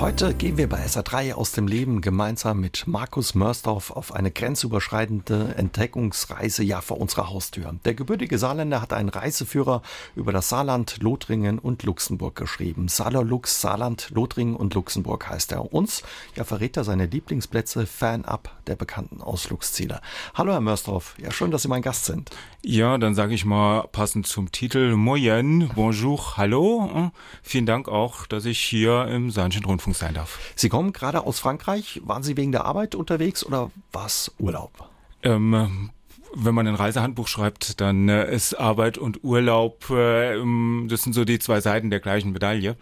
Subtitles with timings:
[0.00, 5.56] Heute gehen wir bei SA3 aus dem Leben gemeinsam mit Markus Mörsdorf auf eine grenzüberschreitende
[5.58, 7.74] Entdeckungsreise ja vor unserer Haustür.
[7.84, 9.82] Der gebürtige Saarländer hat einen Reiseführer
[10.16, 12.88] über das Saarland, Lothringen und Luxemburg geschrieben.
[12.88, 15.70] Saarlux, Saarland, Lothringen und Luxemburg heißt er.
[15.70, 16.02] Uns
[16.34, 20.00] ja verrät er seine Lieblingsplätze fernab der bekannten Ausflugsziele.
[20.32, 22.30] Hallo Herr Mörsdorf, ja schön, dass Sie mein Gast sind.
[22.62, 27.10] Ja, dann sage ich mal passend zum Titel Moyen, Bonjour, Hallo.
[27.42, 30.38] Vielen Dank auch, dass ich hier im Saarischen Rundfunk Rundfunk sein darf.
[30.54, 32.00] Sie kommen gerade aus Frankreich.
[32.04, 34.88] Waren Sie wegen der Arbeit unterwegs oder war es Urlaub?
[35.22, 35.90] Ähm,
[36.34, 40.36] wenn man ein Reisehandbuch schreibt, dann äh, ist Arbeit und Urlaub, äh,
[40.86, 42.76] das sind so die zwei Seiten der gleichen Medaille.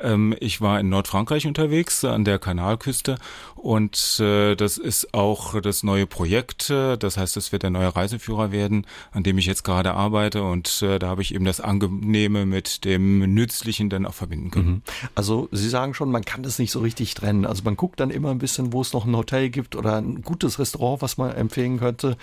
[0.00, 3.18] Ähm, ich war in Nordfrankreich unterwegs, an der Kanalküste
[3.54, 6.70] und äh, das ist auch das neue Projekt.
[6.70, 10.82] Das heißt, es wird der neue Reiseführer werden, an dem ich jetzt gerade arbeite und
[10.82, 14.68] äh, da habe ich eben das Angenehme mit dem Nützlichen dann auch verbinden können.
[14.68, 14.82] Mhm.
[15.14, 17.44] Also Sie sagen schon, man kann das nicht so richtig trennen.
[17.44, 20.22] Also man guckt dann immer ein bisschen, wo es noch ein Hotel gibt oder ein
[20.22, 22.16] gutes Restaurant, was man empfehlen könnte.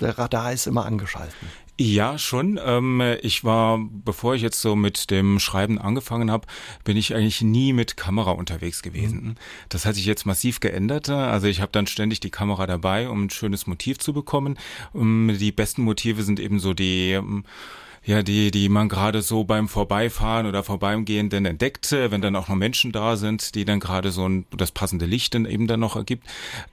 [0.00, 1.48] Der Radar ist immer angeschalten.
[1.80, 2.58] Ja, schon.
[2.64, 6.48] Ähm, ich war, bevor ich jetzt so mit dem Schreiben angefangen habe,
[6.82, 9.20] bin ich eigentlich nie mit Kamera unterwegs gewesen.
[9.22, 9.34] Mhm.
[9.68, 11.08] Das hat sich jetzt massiv geändert.
[11.08, 14.58] Also ich habe dann ständig die Kamera dabei, um ein schönes Motiv zu bekommen.
[14.92, 17.44] Ähm, die besten Motive sind eben so die ähm,
[18.08, 22.48] ja, die, die man gerade so beim Vorbeifahren oder Vorbeigehen dann entdeckt, wenn dann auch
[22.48, 25.80] noch Menschen da sind, die dann gerade so ein, das passende Licht dann eben dann
[25.80, 26.26] noch ergibt.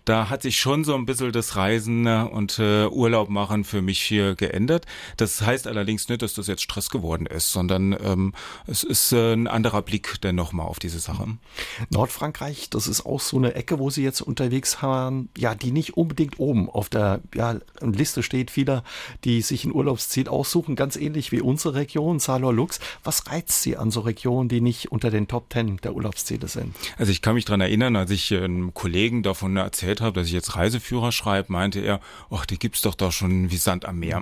[0.06, 3.82] Da hat sich schon so ein bisschen das Reisen äh, und äh, Urlaub machen für
[3.82, 4.86] mich hier geändert.
[5.18, 8.34] Das heißt allerdings nicht, dass das jetzt Stress geworden ist, sondern ähm,
[8.66, 11.28] es ist äh, ein anderer Blick dann nochmal auf diese Sache.
[11.90, 15.98] Nordfrankreich, das ist auch so eine Ecke, wo Sie jetzt unterwegs haben, ja, die nicht
[15.98, 18.86] unbedingt oben auf der ja, Liste steht vieler,
[19.26, 22.80] die sich ein Urlaubsziel aussuchen, ganz ähnlich ähnlich wie unsere Region, Salor-Lux.
[23.04, 26.76] Was reizt Sie an so Regionen, die nicht unter den Top Ten der Urlaubsziele sind?
[26.98, 30.34] Also ich kann mich daran erinnern, als ich einem Kollegen davon erzählt habe, dass ich
[30.34, 34.22] jetzt Reiseführer schreibe, meinte er, ach, die gibt's doch da schon wie Sand am Meer.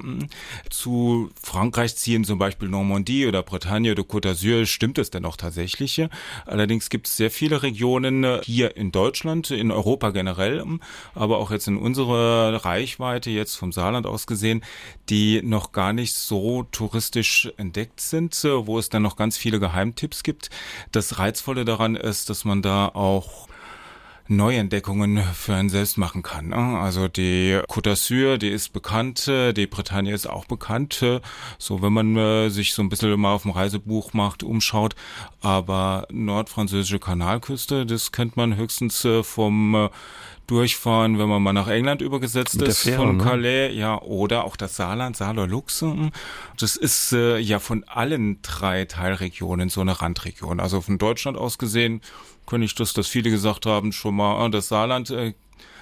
[0.69, 5.37] Zu Frankreich ziehen zum Beispiel Normandie oder Bretagne oder Côte d'Azur stimmt es denn auch
[5.37, 6.01] tatsächlich.
[6.45, 10.63] Allerdings gibt es sehr viele Regionen hier in Deutschland, in Europa generell,
[11.13, 14.63] aber auch jetzt in unserer Reichweite, jetzt vom Saarland aus gesehen,
[15.09, 16.92] die noch gar nicht so touristisch
[17.57, 20.49] entdeckt sind, äh, wo es dann noch ganz viele Geheimtipps gibt.
[20.91, 23.47] Das Reizvolle daran ist, dass man da auch
[24.29, 26.49] Neuentdeckungen für einen selbst machen kann.
[26.49, 26.79] Ne?
[26.79, 31.19] Also die Côte d'Azur, die ist bekannt, äh, die Bretagne ist auch bekannt, äh,
[31.57, 34.95] so wenn man sich so ein bisschen mal auf dem Reisebuch macht, umschaut.
[35.41, 39.89] Aber nordfranzösische Kanalküste, das kennt man höchstens vom
[40.47, 43.23] durchfahren, wenn man mal nach England übergesetzt Mit ist, Fähre, von ne?
[43.23, 46.11] Calais, ja, oder auch das Saarland, Saarler Luxem.
[46.59, 50.59] Das ist äh, ja von allen drei Teilregionen so eine Randregion.
[50.59, 52.01] Also von Deutschland aus gesehen,
[52.45, 55.33] könnte ich das, dass viele gesagt haben, schon mal, ah, das Saarland, äh,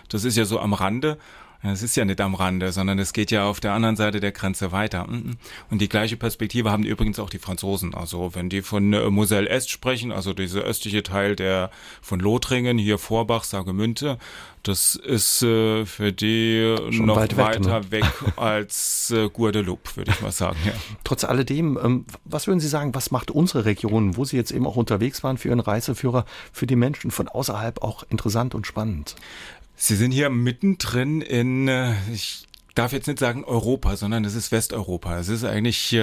[0.10, 1.18] das ist ja so am Rande.
[1.64, 4.32] Es ist ja nicht am Rande, sondern es geht ja auf der anderen Seite der
[4.32, 5.08] Grenze weiter.
[5.08, 7.94] Und die gleiche Perspektive haben übrigens auch die Franzosen.
[7.94, 11.70] Also wenn die von äh, Moselle Est sprechen, also dieser östliche Teil der
[12.02, 14.18] von Lothringen, hier Vorbach, Sagemünte,
[14.64, 18.28] das ist äh, für die Schon noch weit weiter weg, ne?
[18.28, 20.58] weg als äh, Guadeloupe, würde ich mal sagen.
[20.66, 20.74] Ja.
[21.04, 24.68] Trotz alledem, ähm, was würden Sie sagen, was macht unsere Region, wo Sie jetzt eben
[24.68, 29.16] auch unterwegs waren für Ihren Reiseführer, für die Menschen von außerhalb auch interessant und spannend?
[29.76, 34.52] Sie sind hier mittendrin in, äh, ich darf jetzt nicht sagen Europa, sondern es ist
[34.52, 35.20] Westeuropa.
[35.20, 35.98] Es ist eigentlich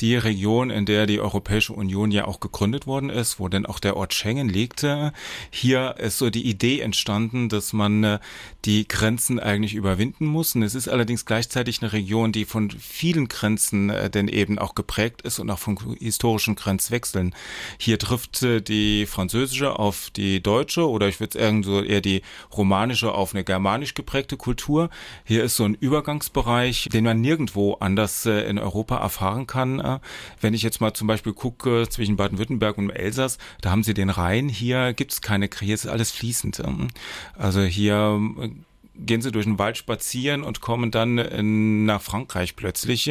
[0.00, 3.78] die Region, in der die Europäische Union ja auch gegründet worden ist, wo denn auch
[3.78, 5.12] der Ort Schengen liegte.
[5.50, 8.18] Hier ist so die Idee entstanden, dass man äh,
[8.64, 10.54] die Grenzen eigentlich überwinden muss.
[10.54, 14.74] Und es ist allerdings gleichzeitig eine Region, die von vielen Grenzen äh, denn eben auch
[14.74, 17.34] geprägt ist und auch von historischen Grenzwechseln.
[17.78, 22.22] Hier trifft äh, die französische auf die deutsche oder ich würde sagen so eher die
[22.56, 24.90] romanische auf eine germanisch geprägte Kultur.
[25.24, 29.80] Hier ist so ein Übergang Übergangsbereich, den man nirgendwo anders äh, in Europa erfahren kann.
[29.80, 29.98] Äh,
[30.40, 34.10] wenn ich jetzt mal zum Beispiel gucke zwischen Baden-Württemberg und Elsass, da haben sie den
[34.10, 36.60] Rhein, hier gibt es keine, hier ist alles fließend.
[36.60, 36.88] Ähm.
[37.36, 38.50] Also hier äh,
[38.98, 43.10] gehen sie durch den Wald spazieren und kommen dann in, nach Frankreich plötzlich,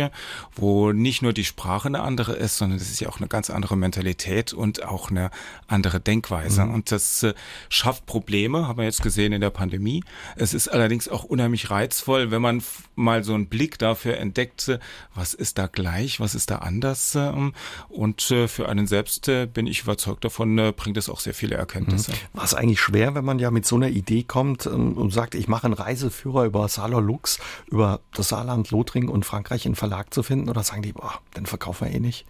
[0.56, 3.50] wo nicht nur die Sprache eine andere ist, sondern es ist ja auch eine ganz
[3.50, 5.32] andere Mentalität und auch eine
[5.68, 6.66] andere Denkweise.
[6.66, 6.74] Mhm.
[6.74, 7.34] Und das äh,
[7.70, 10.04] schafft Probleme, haben wir jetzt gesehen in der Pandemie.
[10.36, 12.64] Es ist allerdings auch unheimlich reizvoll, wenn man
[12.96, 14.80] mal so einen Blick dafür entdeckt, äh,
[15.14, 17.16] was ist da gleich, was ist da anders.
[17.16, 17.54] Ähm,
[17.90, 21.34] und äh, für einen selbst äh, bin ich überzeugt davon, äh, bringt es auch sehr
[21.34, 22.12] viele Erkenntnisse.
[22.12, 22.16] Mhm.
[22.34, 25.36] War es eigentlich schwer, wenn man ja mit so einer Idee kommt ähm, und sagt,
[25.36, 30.24] ich mache Reiseführer über Saarler Lux, über das Saarland, Lothringen und Frankreich in Verlag zu
[30.24, 30.50] finden?
[30.50, 32.26] Oder sagen die, boah, den verkaufen wir eh nicht?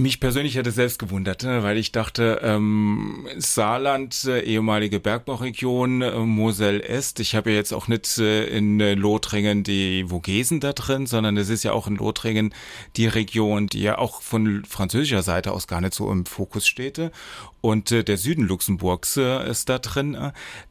[0.00, 6.20] Mich persönlich hätte selbst gewundert, ne, weil ich dachte, ähm, Saarland, äh, ehemalige Bergbauregion, äh,
[6.20, 7.18] Mosel-Est.
[7.18, 11.36] Ich habe ja jetzt auch nicht äh, in äh, Lothringen die Vogesen da drin, sondern
[11.36, 12.54] es ist ja auch in Lothringen
[12.96, 17.10] die Region, die ja auch von französischer Seite aus gar nicht so im Fokus steht.
[17.60, 20.16] Und der Süden Luxemburgs ist da drin.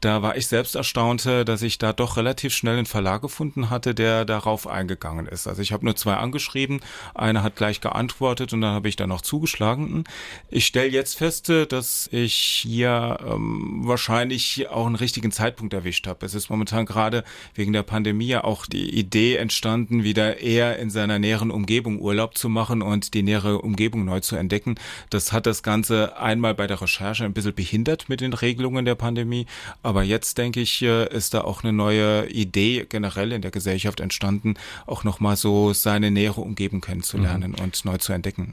[0.00, 3.94] Da war ich selbst erstaunt, dass ich da doch relativ schnell einen Verlag gefunden hatte,
[3.94, 5.46] der darauf eingegangen ist.
[5.46, 6.80] Also ich habe nur zwei angeschrieben,
[7.14, 10.04] einer hat gleich geantwortet und dann habe ich dann noch zugeschlagen.
[10.50, 16.06] Ich stelle jetzt fest, äh, dass ich hier ähm, wahrscheinlich auch einen richtigen Zeitpunkt erwischt
[16.06, 16.24] habe.
[16.26, 17.24] Es ist momentan gerade
[17.54, 22.48] wegen der Pandemie auch die Idee entstanden, wieder eher in seiner näheren Umgebung Urlaub zu
[22.48, 24.76] machen und die nähere Umgebung neu zu entdecken.
[25.10, 28.94] Das hat das Ganze einmal bei der Recherche ein bisschen behindert mit den Regelungen der
[28.94, 29.46] Pandemie.
[29.82, 34.00] Aber jetzt, denke ich, äh, ist da auch eine neue Idee generell in der Gesellschaft
[34.00, 34.54] entstanden,
[34.86, 37.64] auch nochmal so seine nähere Umgebung kennenzulernen mhm.
[37.64, 38.52] und neu zu entdecken.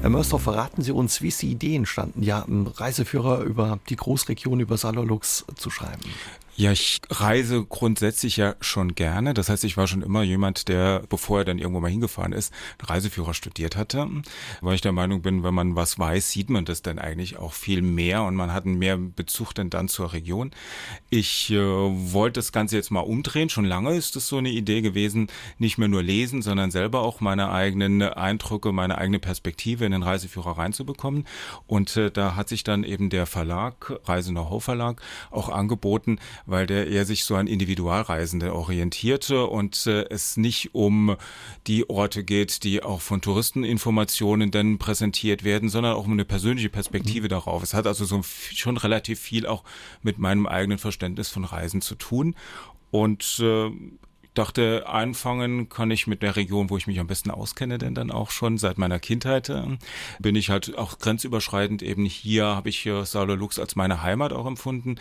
[0.00, 3.96] Herr Mörsdorf, verraten Sie uns, wie ist die Idee entstanden, ja, einen Reiseführer über die
[3.96, 6.00] Großregion, über Salolux zu schreiben?
[6.60, 9.32] Ja, ich reise grundsätzlich ja schon gerne.
[9.32, 12.52] Das heißt, ich war schon immer jemand, der, bevor er dann irgendwo mal hingefahren ist,
[12.82, 14.06] Reiseführer studiert hatte.
[14.60, 17.54] Weil ich der Meinung bin, wenn man was weiß, sieht man das dann eigentlich auch
[17.54, 20.50] viel mehr und man hat einen mehr Bezug denn dann zur Region.
[21.08, 23.48] Ich äh, wollte das Ganze jetzt mal umdrehen.
[23.48, 27.22] Schon lange ist es so eine Idee gewesen, nicht mehr nur lesen, sondern selber auch
[27.22, 31.26] meine eigenen Eindrücke, meine eigene Perspektive in den Reiseführer reinzubekommen.
[31.66, 36.18] Und äh, da hat sich dann eben der Verlag, Reise Know-how Verlag, auch angeboten,
[36.50, 41.16] weil der eher sich so an Individualreisende orientierte und äh, es nicht um
[41.66, 46.68] die Orte geht, die auch von Touristeninformationen dann präsentiert werden, sondern auch um eine persönliche
[46.68, 47.30] Perspektive mhm.
[47.30, 47.62] darauf.
[47.62, 49.64] Es hat also so schon relativ viel auch
[50.02, 52.34] mit meinem eigenen Verständnis von Reisen zu tun.
[52.90, 53.70] Und äh,
[54.34, 58.10] dachte, anfangen kann ich mit der Region, wo ich mich am besten auskenne, denn dann
[58.10, 59.62] auch schon seit meiner Kindheit äh,
[60.18, 64.46] bin ich halt auch grenzüberschreitend eben hier habe ich äh, Lux als meine Heimat auch
[64.46, 64.96] empfunden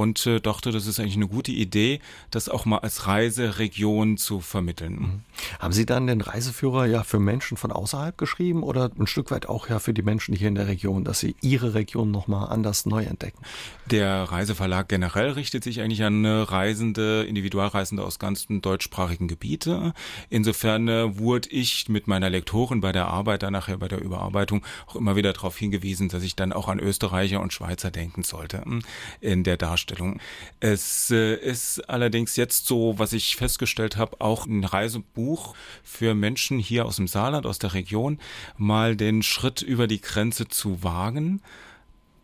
[0.00, 2.00] und äh, dachte, das ist eigentlich eine gute Idee,
[2.30, 4.94] das auch mal als Reiseregion zu vermitteln.
[4.94, 5.20] Mhm.
[5.58, 9.46] Haben Sie dann den Reiseführer ja für Menschen von außerhalb geschrieben oder ein Stück weit
[9.46, 12.86] auch ja für die Menschen hier in der Region, dass sie ihre Region nochmal anders
[12.86, 13.42] neu entdecken?
[13.90, 19.92] Der Reiseverlag generell richtet sich eigentlich an Reisende, Individualreisende aus ganzen deutschsprachigen Gebiete.
[20.30, 24.64] Insofern äh, wurde ich mit meiner Lektorin bei der Arbeit, dann nachher bei der Überarbeitung
[24.86, 28.64] auch immer wieder darauf hingewiesen, dass ich dann auch an Österreicher und Schweizer denken sollte
[28.64, 28.80] hm,
[29.20, 30.20] in der Darstellung Darstellung.
[30.60, 36.58] Es äh, ist allerdings jetzt so, was ich festgestellt habe, auch ein Reisebuch für Menschen
[36.58, 38.18] hier aus dem Saarland, aus der Region,
[38.56, 41.42] mal den Schritt über die Grenze zu wagen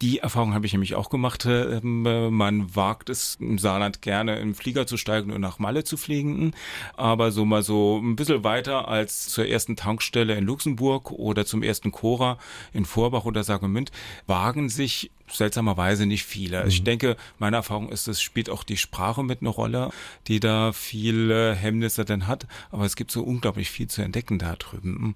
[0.02, 1.46] die Erfahrung habe ich nämlich auch gemacht.
[1.46, 2.02] Ähm,
[2.32, 6.52] man wagt es im Saarland gerne im Flieger zu steigen und nach Malle zu fliegen.
[6.96, 11.62] Aber so mal so ein bisschen weiter als zur ersten Tankstelle in Luxemburg oder zum
[11.62, 12.38] ersten Chora
[12.72, 13.90] in Vorbach oder Sagemünd
[14.26, 16.62] wagen sich seltsamerweise nicht viele.
[16.62, 16.69] Mhm.
[16.69, 19.90] Ich denke, meine Erfahrung ist, es spielt auch die Sprache mit eine Rolle,
[20.28, 22.46] die da viele Hemmnisse denn hat.
[22.70, 25.14] Aber es gibt so unglaublich viel zu entdecken da drüben.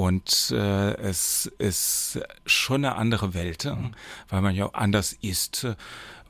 [0.00, 3.90] Und äh, es ist schon eine andere Welt, mhm.
[4.30, 5.66] weil man ja anders ist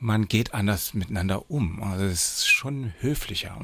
[0.01, 1.83] man geht anders miteinander um.
[1.83, 3.57] Also es ist schon höflicher.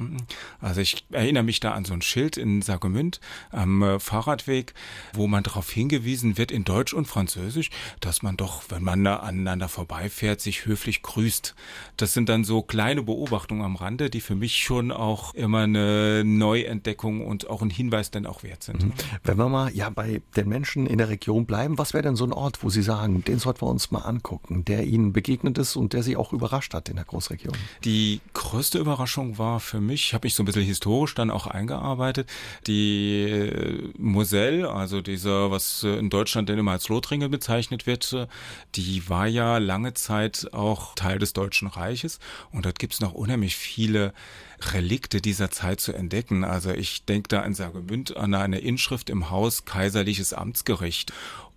[0.60, 4.74] Also ich erinnere mich da an so ein Schild in Sagemünd am äh, Fahrradweg,
[5.14, 7.70] wo man darauf hingewiesen wird in Deutsch und Französisch,
[8.00, 11.54] dass man doch, wenn man da aneinander vorbeifährt, sich höflich grüßt.
[11.96, 16.22] Das sind dann so kleine Beobachtungen am Rande, die für mich schon auch immer eine
[16.24, 18.84] Neuentdeckung und auch ein Hinweis dann auch wert sind.
[18.84, 18.92] Mhm.
[19.24, 22.24] Wenn wir mal ja bei den Menschen in der Region bleiben, was wäre denn so
[22.24, 25.76] ein Ort, wo Sie sagen, den sollten wir uns mal angucken, der Ihnen begegnet ist
[25.76, 27.54] und der Sie auch auch überrascht hat in der Großregion?
[27.84, 32.28] Die größte Überraschung war für mich, habe ich so ein bisschen historisch dann auch eingearbeitet,
[32.66, 38.12] die äh, Moselle, also dieser, was äh, in Deutschland dann immer als Lothringen bezeichnet wird,
[38.12, 38.26] äh,
[38.74, 42.18] die war ja lange Zeit auch Teil des Deutschen Reiches
[42.50, 44.12] und dort gibt es noch unheimlich viele
[44.72, 46.44] Relikte dieser Zeit zu entdecken.
[46.44, 51.12] Also ich denke da an Sagemünd an eine Inschrift im Haus Kaiserliches Amtsgericht.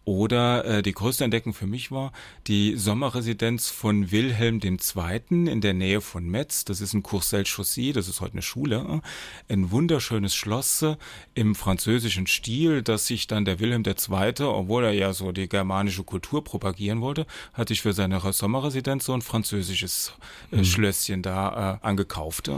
[0.09, 2.13] Oder äh, die größte Entdeckung für mich war
[2.47, 5.21] die Sommerresidenz von Wilhelm II.
[5.29, 6.65] in der Nähe von Metz.
[6.65, 9.01] Das ist ein Courcelles-Chaussee, das ist heute eine Schule.
[9.49, 10.95] Ein wunderschönes Schloss äh,
[11.35, 16.03] im französischen Stil, das sich dann der Wilhelm II., obwohl er ja so die germanische
[16.03, 20.13] Kultur propagieren wollte, hat sich für seine Sommerresidenz so ein französisches
[20.51, 20.65] äh, mhm.
[20.65, 22.49] Schlösschen da äh, angekauft.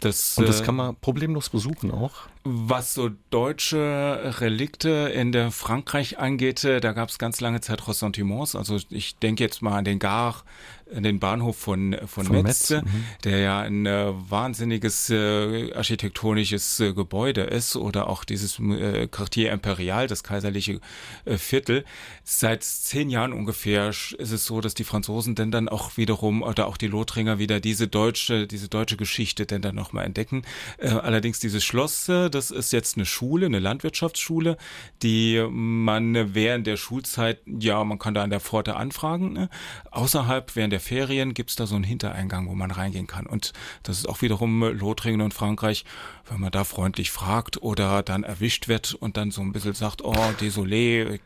[0.00, 2.12] Das, Und das äh, kann man problemlos besuchen auch.
[2.44, 7.86] Was so deutsche Relikte in der Frankreich angeht, äh, da gab es ganz lange Zeit
[7.88, 8.54] Ressentiments.
[8.54, 10.44] Also ich denke jetzt mal an den Gar,
[10.90, 13.04] den Bahnhof von, von, Von Metz, Metz, mhm.
[13.24, 19.50] der ja ein äh, wahnsinniges äh, architektonisches äh, Gebäude ist oder auch dieses äh, Quartier
[19.52, 20.80] Imperial, das kaiserliche
[21.24, 21.84] äh, Viertel.
[22.22, 26.66] Seit zehn Jahren ungefähr ist es so, dass die Franzosen denn dann auch wiederum oder
[26.66, 30.42] auch die Lothringer wieder diese deutsche, diese deutsche Geschichte denn dann nochmal entdecken.
[30.78, 34.56] Äh, allerdings dieses Schloss, äh, das ist jetzt eine Schule, eine Landwirtschaftsschule,
[35.02, 39.32] die man während der Schulzeit, ja, man kann da an der Pforte anfragen.
[39.32, 39.48] Ne?
[39.90, 43.26] Außerhalb, während der Ferien, gibt's da so einen Hintereingang, wo man reingehen kann.
[43.26, 43.52] Und
[43.82, 45.84] das ist auch wiederum Lothringen und Frankreich,
[46.28, 50.04] wenn man da freundlich fragt oder dann erwischt wird und dann so ein bisschen sagt,
[50.04, 51.20] oh, désolé,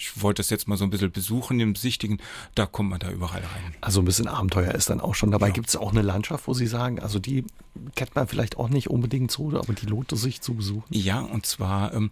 [0.00, 2.22] ich wollte das jetzt mal so ein bisschen besuchen, im Besichtigen,
[2.54, 3.74] da kommt man da überall rein.
[3.82, 5.50] Also ein bisschen Abenteuer ist dann auch schon dabei.
[5.50, 7.44] Gibt es auch eine Landschaft, wo Sie sagen, also die
[7.96, 10.86] kennt man vielleicht auch nicht unbedingt so, aber die lohnt es sich zu besuchen?
[10.88, 12.10] Ja, und zwar ähm,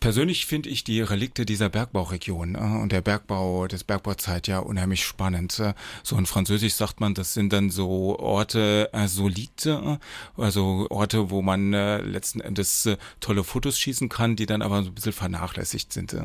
[0.00, 5.04] persönlich finde ich die Relikte dieser Bergbauregion äh, und der Bergbau, des Bergbauzeit ja unheimlich
[5.04, 5.58] spannend.
[5.58, 9.98] Äh, so in Französisch sagt man, das sind dann so Orte insolites, äh,
[10.36, 14.82] also Orte, wo man äh, letzten Endes äh, tolle Fotos schießen kann, die dann aber
[14.82, 16.12] so ein bisschen vernachlässigt sind.
[16.12, 16.22] Äh.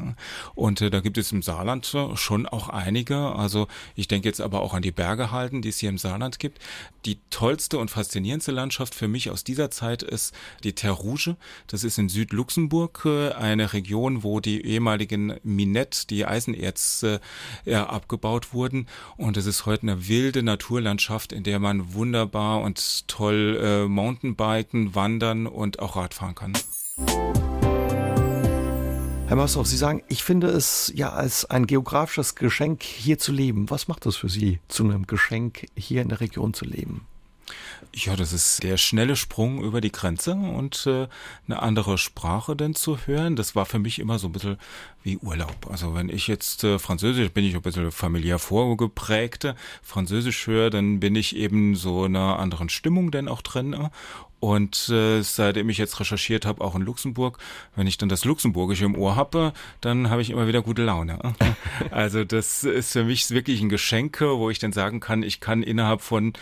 [0.56, 3.18] Und äh, da gibt es im Saarland äh, schon auch einige.
[3.18, 6.40] Also ich denke jetzt aber auch an die Berge halten, die es hier im Saarland
[6.40, 6.60] gibt.
[7.06, 11.36] Die tollste und faszinierendste Landschaft für mich aus dieser Zeit ist die Terre Rouge.
[11.68, 13.32] Das ist in Südluxemburg äh,
[13.74, 18.88] Region, wo die ehemaligen Minette, die Eisenerz, äh, abgebaut wurden.
[19.18, 24.96] Und es ist heute eine wilde Naturlandschaft, in der man wunderbar und toll äh, Mountainbiken,
[24.96, 26.54] wandern und auch Radfahren kann.
[29.28, 33.70] Herr Mörsdorf, Sie sagen, ich finde es ja als ein geografisches Geschenk, hier zu leben.
[33.70, 37.08] Was macht das für Sie zu einem Geschenk, hier in der Region zu leben?
[37.94, 41.08] Ja, das ist der schnelle Sprung über die Grenze und äh,
[41.48, 43.36] eine andere Sprache denn zu hören.
[43.36, 44.58] Das war für mich immer so ein bisschen
[45.04, 45.68] wie Urlaub.
[45.70, 51.00] Also wenn ich jetzt äh, Französisch, bin ich ein bisschen familiär vorgeprägte, Französisch höre, dann
[51.00, 53.90] bin ich eben so in einer anderen Stimmung denn auch drin.
[54.42, 57.38] Und äh, seitdem ich jetzt recherchiert habe, auch in Luxemburg,
[57.76, 61.20] wenn ich dann das Luxemburgische im Ohr habe, dann habe ich immer wieder gute Laune.
[61.92, 65.62] Also das ist für mich wirklich ein Geschenk, wo ich dann sagen kann, ich kann
[65.62, 66.34] innerhalb von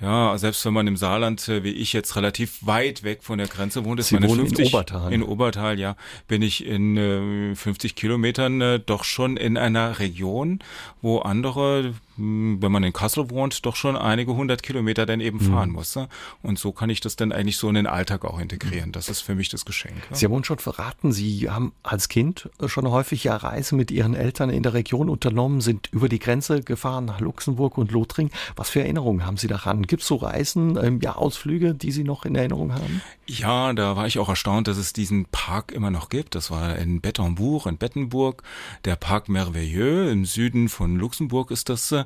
[0.00, 3.48] ja, selbst wenn man im Saarland, äh, wie ich jetzt relativ weit weg von der
[3.48, 5.12] Grenze wohnt, ist Sie meine wohnen in 50, Obertal.
[5.12, 5.96] In Obertal, ja,
[6.28, 10.60] bin ich in äh, 50 Kilometern äh, doch schon in einer Region,
[11.02, 15.38] wo andere, mh, wenn man in Kassel wohnt, doch schon einige hundert Kilometer dann eben
[15.38, 15.52] Mhm.
[15.52, 15.94] fahren muss.
[15.96, 16.08] ne?
[16.42, 18.92] Und so kann ich das dann eigentlich so in den Alltag auch integrieren.
[18.92, 19.96] Das ist für mich das Geschenk.
[20.10, 20.16] ja.
[20.16, 24.14] Sie haben uns schon verraten, Sie haben als Kind schon häufig ja Reisen mit Ihren
[24.14, 28.32] Eltern in der Region unternommen, sind über die Grenze gefahren nach Luxemburg und Lothringen.
[28.56, 29.86] Was für Erinnerungen haben Sie daran?
[29.90, 33.02] Gibt es so Reisen, ähm, ja, Ausflüge, die Sie noch in Erinnerung haben?
[33.26, 36.36] Ja, da war ich auch erstaunt, dass es diesen Park immer noch gibt.
[36.36, 38.44] Das war in Bettembourg, in Bettenburg.
[38.84, 41.90] Der Parc Merveilleux im Süden von Luxemburg ist das.
[41.90, 42.04] äh,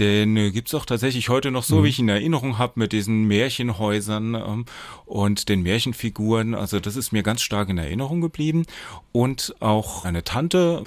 [0.00, 2.92] Den äh, gibt's auch tatsächlich heute noch so, wie ich ihn in Erinnerung habe, mit
[2.92, 4.64] diesen Märchenhäusern ähm,
[5.04, 6.54] und den Märchenfiguren.
[6.54, 8.64] Also das ist mir ganz stark in Erinnerung geblieben.
[9.12, 10.84] Und auch eine Tante,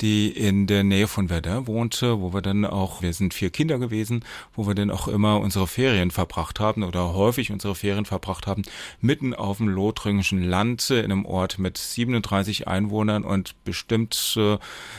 [0.00, 3.78] die in der Nähe von Verdun wohnte, wo wir dann auch, wir sind vier Kinder
[3.78, 8.46] gewesen, wo wir dann auch immer unsere Ferien verbracht haben oder häufig unsere Ferien verbracht
[8.46, 8.62] haben,
[9.00, 14.58] mitten auf dem lothringischen Land in einem Ort mit 37 Einwohnern und bestimmt äh,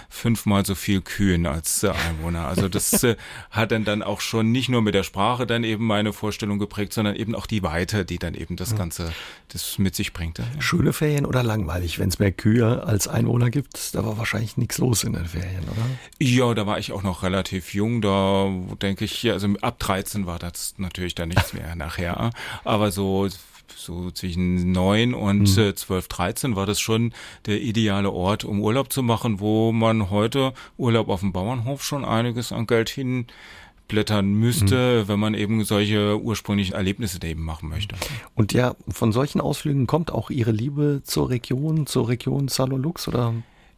[0.10, 2.48] fünfmal so viel Kühen als äh, Einwohner.
[2.48, 3.16] Also das äh,
[3.52, 6.94] hat dann dann auch schon nicht nur mit der Sprache dann eben meine Vorstellung geprägt,
[6.94, 9.12] sondern eben auch die Weite, die dann eben das Ganze
[9.50, 10.40] das mit sich bringt.
[10.40, 10.46] ja.
[10.60, 13.94] Schöne Ferien oder langweilig, wenn es mehr Kühe als Einwohner gibt?
[13.94, 15.86] Da war wahrscheinlich nichts los in den Ferien, oder?
[16.20, 18.02] Ja, da war ich auch noch relativ jung.
[18.02, 22.32] Da denke ich, also ab 13 war das natürlich dann nichts mehr nachher.
[22.64, 23.30] Aber so
[23.76, 27.12] so zwischen neun und äh, 12, 13 war das schon
[27.48, 32.06] der ideale Ort, um Urlaub zu machen, wo man heute Urlaub auf dem Bauernhof schon
[32.06, 37.96] einiges an Geld hinblättern müsste, wenn man eben solche ursprünglichen Erlebnisse da eben machen möchte.
[38.36, 43.34] Und ja, von solchen Ausflügen kommt auch Ihre Liebe zur Region, zur Region Salolux oder?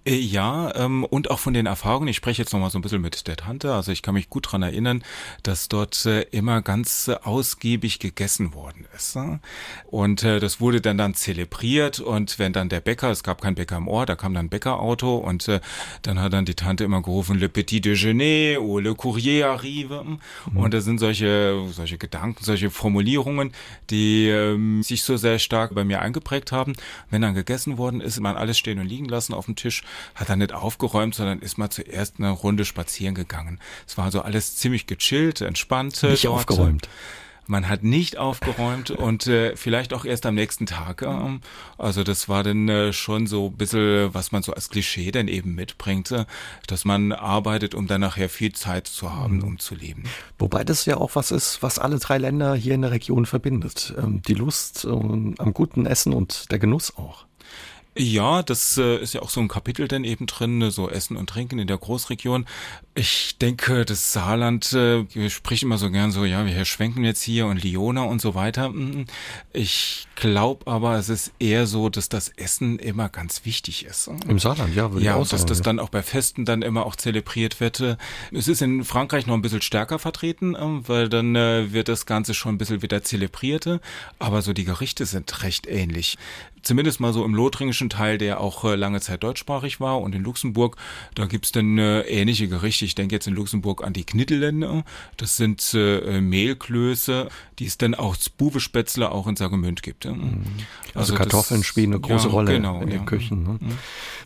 [0.06, 2.08] Äh, Ja, ähm, und auch von den Erfahrungen.
[2.08, 3.74] Ich spreche jetzt noch mal so ein bisschen mit der Tante.
[3.74, 5.04] Also ich kann mich gut dran erinnern,
[5.44, 9.16] dass dort äh, immer ganz äh, ausgiebig gegessen worden ist.
[9.16, 9.40] Ne?
[9.86, 12.00] Und äh, das wurde dann dann zelebriert.
[12.00, 14.50] Und wenn dann der Bäcker, es gab keinen Bäcker im Ort, da kam dann ein
[14.50, 15.60] Bäckerauto und äh,
[16.04, 20.04] dann hat dann die Tante immer gerufen, le petit déjeuner ou le courrier arrive.
[20.54, 23.52] Und da sind solche, solche Gedanken, solche Formulierungen,
[23.90, 26.74] die ähm, sich so sehr stark bei mir eingeprägt haben.
[27.10, 29.84] Wenn dann gegessen worden ist, man alles stehen und liegen lassen auf dem Tisch,
[30.16, 33.60] hat dann nicht aufgeräumt, sondern ist mal zuerst eine Runde spazieren gegangen.
[33.88, 36.02] Es war so alles ziemlich gechillt, entspannt.
[36.04, 36.40] Nicht dort.
[36.40, 36.90] aufgeräumt.
[37.48, 41.02] man hat nicht aufgeräumt und äh, vielleicht auch erst am nächsten Tag.
[41.02, 41.42] Ähm,
[41.78, 45.28] also das war dann äh, schon so ein bisschen, was man so als Klischee dann
[45.28, 46.26] eben mitbringt, äh,
[46.68, 50.04] dass man arbeitet, um dann nachher viel Zeit zu haben, um zu leben.
[50.40, 53.94] Wobei das ja auch was ist, was alle drei Länder hier in der Region verbindet.
[53.98, 57.26] Ähm, die Lust ähm, am guten Essen und der Genuss auch.
[57.98, 61.30] Ja, das äh, ist ja auch so ein Kapitel dann eben drin, so Essen und
[61.30, 62.46] Trinken in der Großregion.
[62.98, 67.22] Ich denke, das Saarland, äh, wir sprechen immer so gern so, ja, wir schwenken jetzt
[67.22, 68.70] hier und Liona und so weiter.
[68.70, 69.06] Mm,
[69.52, 74.10] ich glaube aber, es ist eher so, dass das Essen immer ganz wichtig ist.
[74.30, 75.42] Im Saarland, ja, würde ja, ich auch sagen.
[75.42, 77.98] Ja, dass das dann auch bei Festen dann immer auch zelebriert wird.
[78.32, 82.06] Es ist in Frankreich noch ein bisschen stärker vertreten, äh, weil dann äh, wird das
[82.06, 83.82] Ganze schon ein bisschen wieder zelebriert.
[84.20, 86.18] Aber so die Gerichte sind recht ähnlich
[86.66, 90.24] zumindest mal so im lothringischen Teil, der auch äh, lange Zeit deutschsprachig war und in
[90.24, 90.78] Luxemburg,
[91.14, 92.85] da gibt's dann äh, ähnliche Gerichte.
[92.86, 94.84] Ich denke jetzt in Luxemburg an die Knittelländer.
[95.18, 100.06] Das sind äh, Mehlklöße, die es dann auch Buwespätzle auch in Sagemünd gibt.
[100.06, 100.44] Mhm.
[100.94, 103.06] Also, also, Kartoffeln das, spielen eine große ja, Rolle genau, in den ja.
[103.06, 103.44] Küchen.
[103.44, 103.58] Ne?
[103.60, 103.78] Mhm.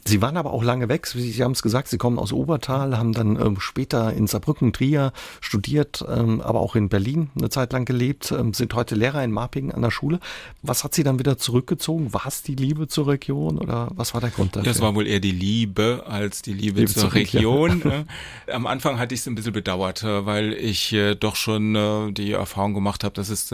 [0.05, 1.07] Sie waren aber auch lange weg.
[1.07, 5.13] Sie haben es gesagt, Sie kommen aus Obertal, haben dann ähm, später in Saarbrücken, Trier
[5.41, 9.31] studiert, ähm, aber auch in Berlin eine Zeit lang gelebt, ähm, sind heute Lehrer in
[9.31, 10.19] Marpingen an der Schule.
[10.61, 12.13] Was hat Sie dann wieder zurückgezogen?
[12.13, 14.71] War es die Liebe zur Region oder was war der Grund dafür?
[14.71, 17.81] Das war wohl eher die Liebe als die Liebe, Liebe zur, zur, Region.
[17.81, 18.05] Region.
[18.49, 18.53] Ne?
[18.53, 22.11] Am Anfang hatte ich es ein bisschen bedauert, äh, weil ich äh, doch schon äh,
[22.11, 23.53] die Erfahrung gemacht habe, dass es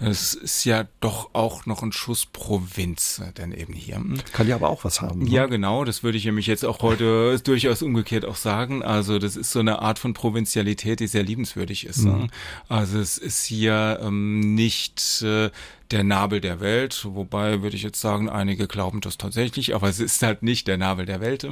[0.00, 4.02] es ist ja doch auch noch ein Schuss Provinz, denn eben hier.
[4.32, 5.20] Kann ja aber auch was haben.
[5.20, 5.30] Ne?
[5.30, 8.82] Ja, genau, das würde ich nämlich jetzt auch heute durchaus umgekehrt auch sagen.
[8.82, 12.04] Also das ist so eine Art von Provinzialität, die sehr liebenswürdig ist.
[12.04, 12.28] Mhm.
[12.68, 15.50] Also es ist hier ähm, nicht äh,
[15.90, 20.00] der Nabel der Welt, wobei würde ich jetzt sagen, einige glauben das tatsächlich, aber es
[20.00, 21.46] ist halt nicht der Nabel der Welt.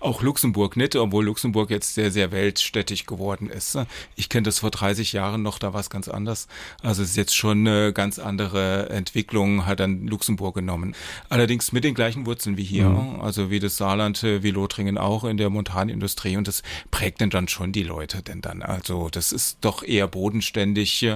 [0.00, 3.78] Auch Luxemburg nicht, obwohl Luxemburg jetzt sehr, sehr weltstätig geworden ist.
[4.14, 6.48] Ich kenne das vor 30 Jahren noch, da war es ganz anders.
[6.82, 10.94] Also es ist jetzt schon eine ganz andere Entwicklung, hat dann Luxemburg genommen.
[11.28, 13.20] Allerdings mit den gleichen Wurzeln wie hier, mhm.
[13.20, 17.72] also wie das Saarland, wie Lothringen auch in der Montanindustrie und das prägt dann schon
[17.72, 18.62] die Leute denn dann.
[18.62, 21.06] Also das ist doch eher bodenständig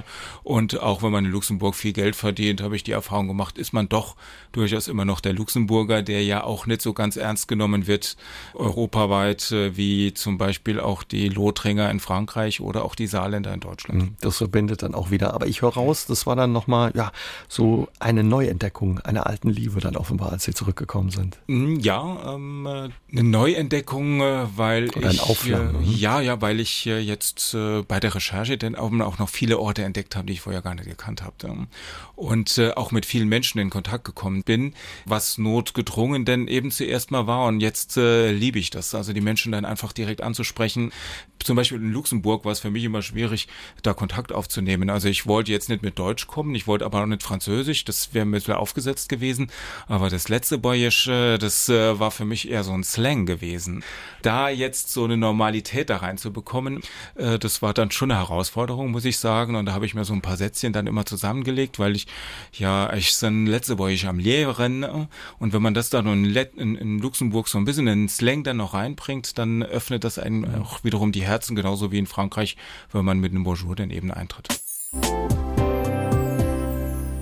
[0.43, 3.73] und auch wenn man in Luxemburg viel Geld verdient, habe ich die Erfahrung gemacht, ist
[3.73, 4.15] man doch
[4.51, 8.17] durchaus immer noch der Luxemburger, der ja auch nicht so ganz ernst genommen wird,
[8.53, 13.59] europaweit, äh, wie zum Beispiel auch die Lothringer in Frankreich oder auch die Saarländer in
[13.59, 14.01] Deutschland.
[14.01, 15.33] Hm, das verbindet dann auch wieder.
[15.33, 17.11] Aber ich höre raus, das war dann nochmal, ja,
[17.47, 21.37] so eine Neuentdeckung einer alten Liebe dann offenbar, als Sie zurückgekommen sind.
[21.47, 25.47] Hm, ja, ähm, äh, eine Neuentdeckung, äh, weil oder ich.
[25.47, 29.83] Äh, ja, ja, weil ich jetzt äh, bei der Recherche denn auch noch viele Orte
[29.83, 31.67] entdeckt habe, die ich vorher gar nicht gekannt habe.
[32.15, 34.73] Und äh, auch mit vielen Menschen in Kontakt gekommen bin,
[35.05, 39.21] was notgedrungen denn eben zuerst mal war und jetzt äh, liebe ich das, also die
[39.21, 40.91] Menschen dann einfach direkt anzusprechen.
[41.43, 43.47] Zum Beispiel in Luxemburg war es für mich immer schwierig,
[43.83, 44.89] da Kontakt aufzunehmen.
[44.89, 48.13] Also ich wollte jetzt nicht mit Deutsch kommen, ich wollte aber auch nicht Französisch, das
[48.13, 49.49] wäre mir aufgesetzt gewesen.
[49.87, 53.83] Aber das letzte Boyisch, äh, das äh, war für mich eher so ein Slang gewesen.
[54.21, 56.81] Da jetzt so eine Normalität da reinzubekommen,
[57.15, 59.55] äh, das war dann schon eine Herausforderung, muss ich sagen.
[59.55, 62.07] Und da habe ich mir so ein paar Sätzchen dann immer zusammengelegt, weil ich
[62.53, 64.83] ja, ich bin letzte Woche am Lehren
[65.39, 68.57] und wenn man das dann in, in, in, Luxemburg so ein bisschen in Slang dann
[68.57, 72.57] noch reinbringt, dann öffnet das einen auch wiederum die Herzen, genauso wie in Frankreich,
[72.91, 74.47] wenn man mit einem Bonjour dann eben eintritt.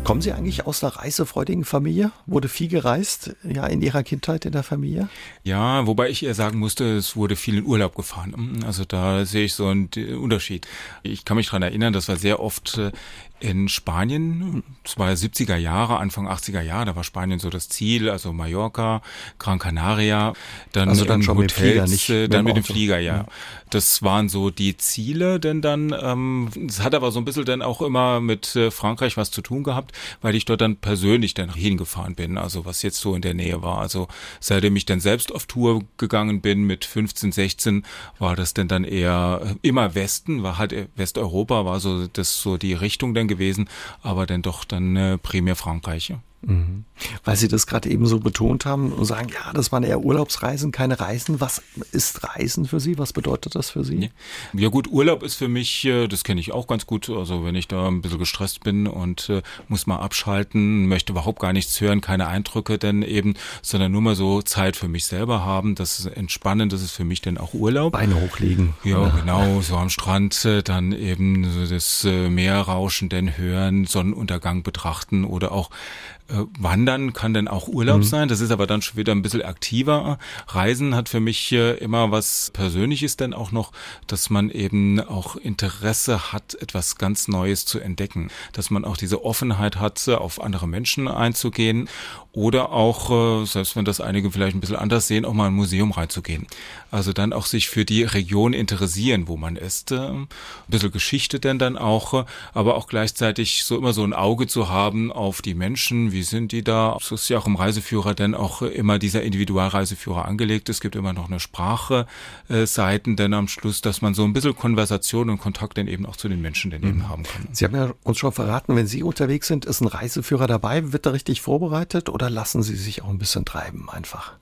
[0.05, 2.11] Kommen Sie eigentlich aus einer reisefreudigen Familie?
[2.27, 5.09] Wurde viel gereist, ja, in Ihrer Kindheit in der Familie?
[5.43, 8.63] Ja, wobei ich eher sagen musste, es wurde viel in Urlaub gefahren.
[8.65, 9.89] Also da sehe ich so einen
[10.21, 10.67] Unterschied.
[11.01, 12.91] Ich kann mich dran erinnern, dass wir sehr oft äh,
[13.39, 18.09] in Spanien, es war 70er Jahre, Anfang 80er Jahre, da war Spanien so das Ziel,
[18.09, 19.01] also Mallorca,
[19.39, 20.33] Gran Canaria,
[20.71, 23.17] dann, also dann schon Hotels, mit Flieger, nicht äh, dann mit dem Flieger, ja.
[23.17, 23.25] ja.
[23.69, 27.61] Das waren so die Ziele, denn dann, ähm, es hat aber so ein bisschen dann
[27.61, 31.53] auch immer mit äh, Frankreich was zu tun gehabt, weil ich dort dann persönlich dann
[31.53, 33.79] hingefahren bin, also was jetzt so in der Nähe war.
[33.79, 34.07] Also
[34.39, 37.85] seitdem ich dann selbst auf Tour gegangen bin mit 15, 16,
[38.19, 42.73] war das denn dann eher immer Westen, war halt Westeuropa, war so das so die
[42.73, 43.69] Richtung dann gewesen,
[44.01, 46.09] aber dann doch dann äh, primär Frankreich.
[46.09, 46.19] Ja.
[46.45, 46.85] Mhm.
[47.25, 50.71] Weil Sie das gerade eben so betont haben und sagen, ja, das waren eher Urlaubsreisen,
[50.71, 51.41] keine Reisen.
[51.41, 52.97] Was ist Reisen für Sie?
[52.97, 54.11] Was bedeutet das für Sie?
[54.53, 57.09] Ja gut, Urlaub ist für mich, äh, das kenne ich auch ganz gut.
[57.09, 61.41] Also wenn ich da ein bisschen gestresst bin und äh, muss mal abschalten, möchte überhaupt
[61.41, 65.43] gar nichts hören, keine Eindrücke denn eben, sondern nur mal so Zeit für mich selber
[65.43, 65.75] haben.
[65.75, 67.91] Das ist entspannend, das ist für mich dann auch Urlaub.
[67.93, 68.73] Beine hochlegen.
[68.83, 75.51] Ja, genau, so am Strand äh, dann eben das Meerrauschen denn hören, Sonnenuntergang betrachten oder
[75.51, 78.03] auch Äh, Wandern kann dann auch Urlaub mhm.
[78.03, 80.17] sein, das ist aber dann schon wieder ein bisschen aktiver.
[80.47, 83.71] Reisen hat für mich äh, immer was Persönliches denn auch noch,
[84.07, 89.23] dass man eben auch Interesse hat, etwas ganz Neues zu entdecken, dass man auch diese
[89.23, 91.87] Offenheit hat, auf andere Menschen einzugehen
[92.31, 95.53] oder auch, äh, selbst wenn das einige vielleicht ein bisschen anders sehen, auch mal in
[95.53, 96.47] ein Museum reinzugehen.
[96.91, 99.91] Also dann auch sich für die Region interessieren, wo man ist.
[99.91, 100.27] Ein
[100.67, 105.11] bisschen Geschichte denn dann auch, aber auch gleichzeitig so immer so ein Auge zu haben
[105.11, 106.95] auf die Menschen, wie sind die da?
[106.99, 110.69] Es ist ja auch im Reiseführer dann auch immer dieser Individualreiseführer angelegt.
[110.69, 112.07] Es gibt immer noch eine Sprache
[112.47, 116.05] äh, Seiten denn am Schluss, dass man so ein bisschen Konversation und Kontakt dann eben
[116.05, 116.87] auch zu den Menschen dann mhm.
[116.87, 117.49] eben haben kann.
[117.51, 120.93] Sie haben ja uns schon verraten, wenn Sie unterwegs sind, ist ein Reiseführer dabei.
[120.93, 124.33] Wird er richtig vorbereitet oder lassen Sie sich auch ein bisschen treiben einfach?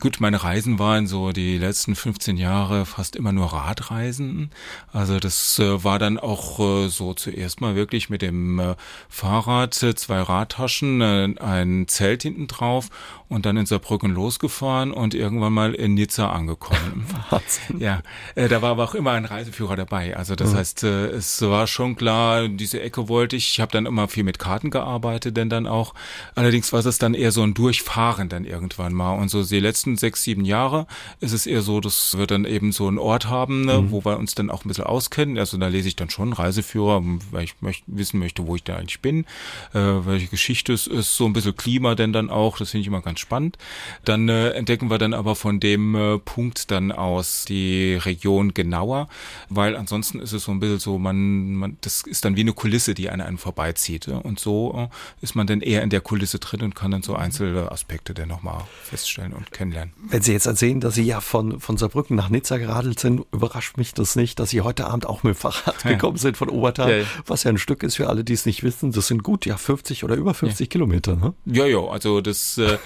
[0.00, 4.50] Gut, meine Reisen waren so die letzten 15 Jahre fast immer nur Radreisen.
[4.92, 8.74] Also das äh, war dann auch äh, so zuerst mal wirklich mit dem äh,
[9.08, 11.00] Fahrrad, äh, zwei Radtaschen,
[11.38, 12.90] ein Zelt hinten drauf
[13.28, 17.06] und dann in Saarbrücken losgefahren und irgendwann mal in Nizza angekommen.
[17.30, 17.80] Wahnsinn.
[17.80, 18.02] Ja,
[18.34, 20.16] äh, da war aber auch immer ein Reiseführer dabei.
[20.16, 20.56] Also das mhm.
[20.56, 23.50] heißt, äh, es war schon klar, diese Ecke wollte ich.
[23.50, 25.94] Ich habe dann immer viel mit Karten gearbeitet, denn dann auch.
[26.34, 29.12] Allerdings war es dann eher so ein Durchfahren dann irgendwann mal.
[29.12, 30.86] Und so die letzten sechs, sieben Jahre
[31.20, 33.90] ist es eher so, dass wir dann eben so einen Ort haben, ne, mhm.
[33.90, 35.38] wo wir uns dann auch ein bisschen auskennen.
[35.38, 38.76] Also da lese ich dann schon Reiseführer, weil ich möcht, wissen möchte, wo ich da
[38.76, 39.24] eigentlich bin,
[39.72, 42.58] äh, welche Geschichte es ist, so ein bisschen Klima denn dann auch.
[42.58, 43.58] Das finde ich immer ganz spannend.
[44.04, 49.08] Dann äh, entdecken wir dann aber von dem äh, Punkt dann aus die Region genauer,
[49.48, 52.52] weil ansonsten ist es so ein bisschen so, man, man das ist dann wie eine
[52.52, 54.06] Kulisse, die an einem vorbeizieht.
[54.06, 54.18] Ja?
[54.18, 57.14] Und so äh, ist man dann eher in der Kulisse drin und kann dann so
[57.14, 59.94] einzelne Aspekte dann nochmal feststellen und kennenlernen.
[60.08, 63.76] Wenn Sie jetzt erzählen, dass Sie ja von, von Saarbrücken nach Nizza geradelt sind, überrascht
[63.76, 65.92] mich das nicht, dass Sie heute Abend auch mit dem Fahrrad ja.
[65.92, 67.04] gekommen sind von Obertal, ja.
[67.26, 68.92] was ja ein Stück ist für alle, die es nicht wissen.
[68.92, 70.93] Das sind gut, ja, 50 oder über 50 Kilometer.
[71.16, 71.34] Ne?
[71.46, 72.78] Ja, ja, also das äh,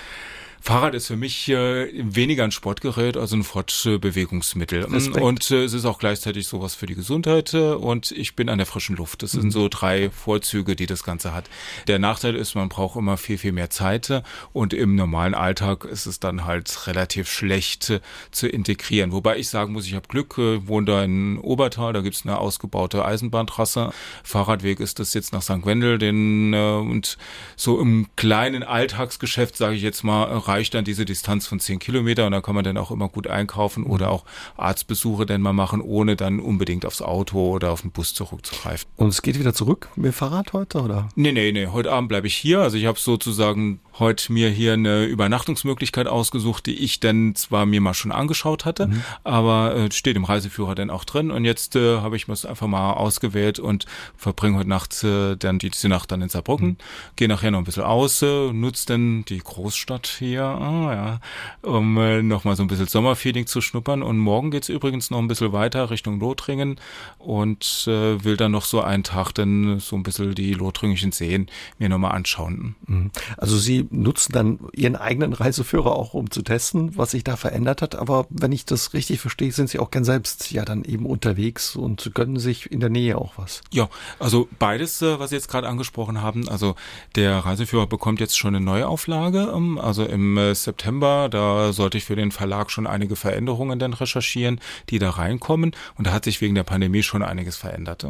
[0.61, 4.85] Fahrrad ist für mich äh, weniger ein Sportgerät als ein Fortbewegungsmittel.
[4.85, 5.21] Respekt.
[5.21, 8.59] Und äh, es ist auch gleichzeitig sowas für die Gesundheit äh, und ich bin an
[8.59, 9.23] der frischen Luft.
[9.23, 9.43] Das mhm.
[9.43, 11.49] sind so drei Vorzüge, die das Ganze hat.
[11.87, 15.85] Der Nachteil ist, man braucht immer viel, viel mehr Zeit äh, und im normalen Alltag
[15.85, 19.13] ist es dann halt relativ schlecht äh, zu integrieren.
[19.13, 22.39] Wobei ich sagen muss, ich habe Glück, äh, wohne da in Obertal, da gibt's eine
[22.39, 23.91] ausgebaute Eisenbahntrasse.
[24.25, 25.65] Fahrradweg ist das jetzt nach St.
[25.65, 27.17] Wendel, den äh, und
[27.57, 32.27] so im kleinen Alltagsgeschäft, sage ich jetzt mal, reicht dann diese Distanz von zehn Kilometer
[32.27, 34.13] und da kann man dann auch immer gut einkaufen oder mhm.
[34.13, 34.25] auch
[34.57, 38.89] Arztbesuche dann mal machen, ohne dann unbedingt aufs Auto oder auf den Bus zurückzugreifen.
[38.97, 41.09] Und es geht wieder zurück mit dem Fahrrad heute, oder?
[41.15, 41.69] Nee, nee, nee.
[41.69, 42.61] Heute Abend bleibe ich hier.
[42.61, 47.81] Also ich habe sozusagen heute mir hier eine Übernachtungsmöglichkeit ausgesucht, die ich dann zwar mir
[47.81, 49.03] mal schon angeschaut hatte, mhm.
[49.25, 51.31] aber äh, steht im Reiseführer dann auch drin.
[51.31, 55.37] Und jetzt äh, habe ich mir das einfach mal ausgewählt und verbringe heute Nacht äh,
[55.37, 56.69] dann diese Nacht dann in Saarbrücken.
[56.69, 56.77] Mhm.
[57.17, 61.21] Gehe nachher noch ein bisschen aus, äh, nutze dann die Großstadt hier, ah, ja,
[61.63, 64.03] um äh, noch mal so ein bisschen Sommerfeeling zu schnuppern.
[64.03, 66.81] Und morgen geht's übrigens noch ein bisschen weiter Richtung Lothringen
[67.19, 71.47] und äh, will dann noch so einen Tag dann so ein bisschen die lothringischen Seen
[71.79, 72.77] mir nochmal anschauen.
[72.87, 73.11] Mhm.
[73.37, 77.83] Also Sie nutzen dann ihren eigenen Reiseführer auch, um zu testen, was sich da verändert
[77.83, 77.95] hat.
[77.95, 81.77] Aber wenn ich das richtig verstehe, sind sie auch gern selbst ja dann eben unterwegs
[81.77, 83.63] und gönnen sich in der Nähe auch was.
[83.73, 86.49] Ja, also beides, äh, was Sie jetzt gerade angesprochen haben.
[86.49, 86.75] Also
[87.15, 89.53] der Reiseführer bekommt jetzt schon eine Neuauflage.
[89.55, 93.93] Ähm, also im äh, September, da sollte ich für den Verlag schon einige Veränderungen dann
[93.93, 94.61] recherchieren,
[94.91, 95.73] die da reinkommen.
[95.97, 98.05] Und da hat sich wegen der Pandemie schon einiges verändert.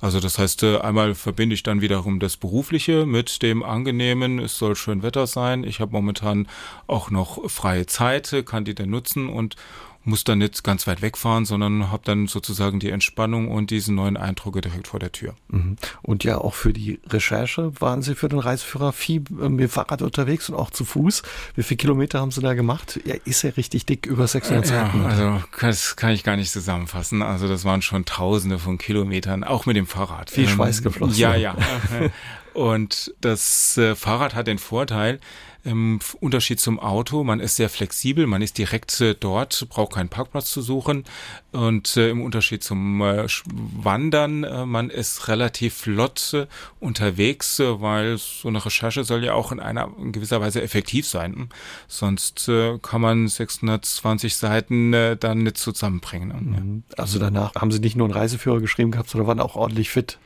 [0.00, 4.38] Also das heißt, äh, einmal verbinde ich dann wiederum das Berufliche mit dem Angenehmen.
[4.38, 5.64] Es soll schön Wetter sein.
[5.64, 6.48] Ich habe momentan
[6.86, 9.56] auch noch freie Zeit, kann die dann nutzen und
[10.04, 14.16] muss dann nicht ganz weit wegfahren, sondern habe dann sozusagen die Entspannung und diesen neuen
[14.16, 15.34] Eindrücke direkt vor der Tür.
[15.48, 15.76] Mhm.
[16.02, 20.02] Und ja, auch für die Recherche waren Sie für den Reiseführer viel äh, mit Fahrrad
[20.02, 21.22] unterwegs und auch zu Fuß.
[21.54, 23.00] Wie viele Kilometer haben Sie da gemacht?
[23.04, 25.02] Ja, ist ja richtig dick, über 600 Seiten.
[25.02, 27.22] Ja, also das kann ich gar nicht zusammenfassen.
[27.22, 30.30] Also das waren schon Tausende von Kilometern, auch mit dem Fahrrad.
[30.30, 31.18] Viel Schweiß geflossen.
[31.18, 31.56] Ja, ja.
[32.54, 35.18] Und das äh, Fahrrad hat den Vorteil,
[35.64, 40.10] im Unterschied zum Auto, man ist sehr flexibel, man ist direkt äh, dort, braucht keinen
[40.10, 41.04] Parkplatz zu suchen.
[41.52, 46.48] Und äh, im Unterschied zum äh, Wandern, man ist relativ flott
[46.80, 51.48] unterwegs, weil so eine Recherche soll ja auch in einer in gewisser Weise effektiv sein.
[51.88, 52.50] Sonst
[52.82, 56.28] kann man 620 Seiten dann nicht zusammenbringen.
[56.28, 56.82] Mhm.
[56.96, 60.18] Also danach haben Sie nicht nur einen Reiseführer geschrieben gehabt, sondern waren auch ordentlich fit.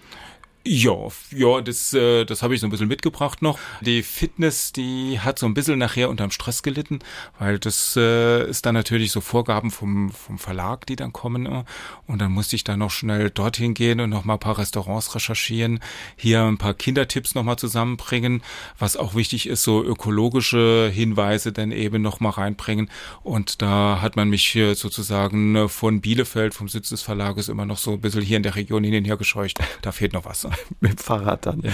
[0.71, 3.59] Ja, ja, das, äh, das habe ich so ein bisschen mitgebracht noch.
[3.81, 6.99] Die Fitness, die hat so ein bisschen nachher unterm Stress gelitten,
[7.39, 11.47] weil das äh, ist dann natürlich so Vorgaben vom, vom Verlag, die dann kommen.
[11.47, 11.65] Äh,
[12.07, 15.15] und dann musste ich dann noch schnell dorthin gehen und noch mal ein paar Restaurants
[15.15, 15.81] recherchieren,
[16.17, 18.43] hier ein paar Kindertipps noch mal zusammenbringen,
[18.79, 22.91] was auch wichtig ist, so ökologische Hinweise dann eben noch mal reinbringen.
[23.23, 27.93] Und da hat man mich sozusagen von Bielefeld, vom Sitz des Verlages, immer noch so
[27.93, 29.61] ein bisschen hier in der Region hin und her gescheucht.
[29.81, 30.47] Da fehlt noch was.
[30.81, 31.63] mit dem Fahrrad dann.
[31.63, 31.73] Ja.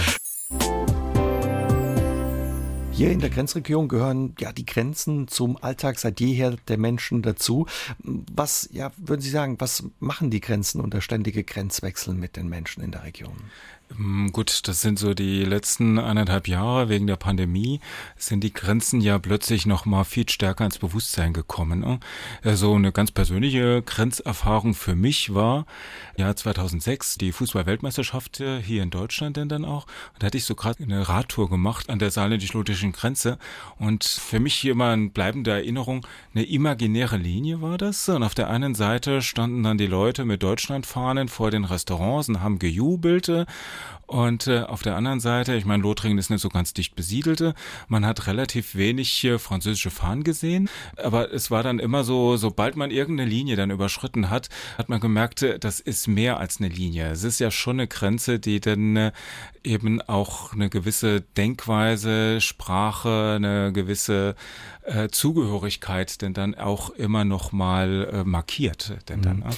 [2.95, 7.67] Hier in der Grenzregion gehören ja die Grenzen zum Alltag seit jeher der Menschen dazu.
[7.99, 12.47] Was, ja, würden Sie sagen, was machen die Grenzen und der ständige Grenzwechsel mit den
[12.47, 13.35] Menschen in der Region?
[13.93, 17.79] Mm, gut, das sind so die letzten eineinhalb Jahre wegen der Pandemie
[18.17, 21.81] sind die Grenzen ja plötzlich noch mal viel stärker ins Bewusstsein gekommen.
[21.81, 21.99] Ne?
[22.43, 25.67] So also eine ganz persönliche Grenzerfahrung für mich war
[26.17, 29.85] Jahr 2006 die Fußball-Weltmeisterschaft hier in Deutschland denn dann auch.
[30.17, 33.37] Da hatte ich so gerade eine Radtour gemacht an der saarländisch-lotischen Grenze
[33.77, 38.33] und für mich hier immer eine bleibende Erinnerung, eine imaginäre Linie war das und auf
[38.33, 43.45] der einen Seite standen dann die Leute mit Deutschlandfahnen vor den Restaurants und haben gejubelt
[44.07, 47.55] und äh, auf der anderen Seite, ich meine, Lothringen ist nicht so ganz dicht besiedelte.
[47.87, 50.69] Man hat relativ wenig äh, französische Fahnen gesehen.
[50.97, 54.99] Aber es war dann immer so, sobald man irgendeine Linie dann überschritten hat, hat man
[54.99, 57.09] gemerkt, äh, das ist mehr als eine Linie.
[57.09, 59.11] Es ist ja schon eine Grenze, die dann äh,
[59.63, 64.35] eben auch eine gewisse Denkweise, Sprache, eine gewisse
[64.83, 68.97] äh, Zugehörigkeit denn dann auch immer noch mal äh, markiert.
[69.09, 69.49] Denn dann, mhm.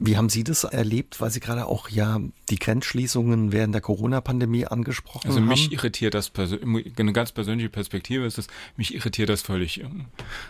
[0.00, 4.64] Wie haben Sie das erlebt, weil Sie gerade auch ja die Grenzschließungen während der Corona-Pandemie
[4.64, 5.50] angesprochen also haben?
[5.50, 9.84] Also mich irritiert das, eine ganz persönliche Perspektive ist es, mich irritiert das völlig.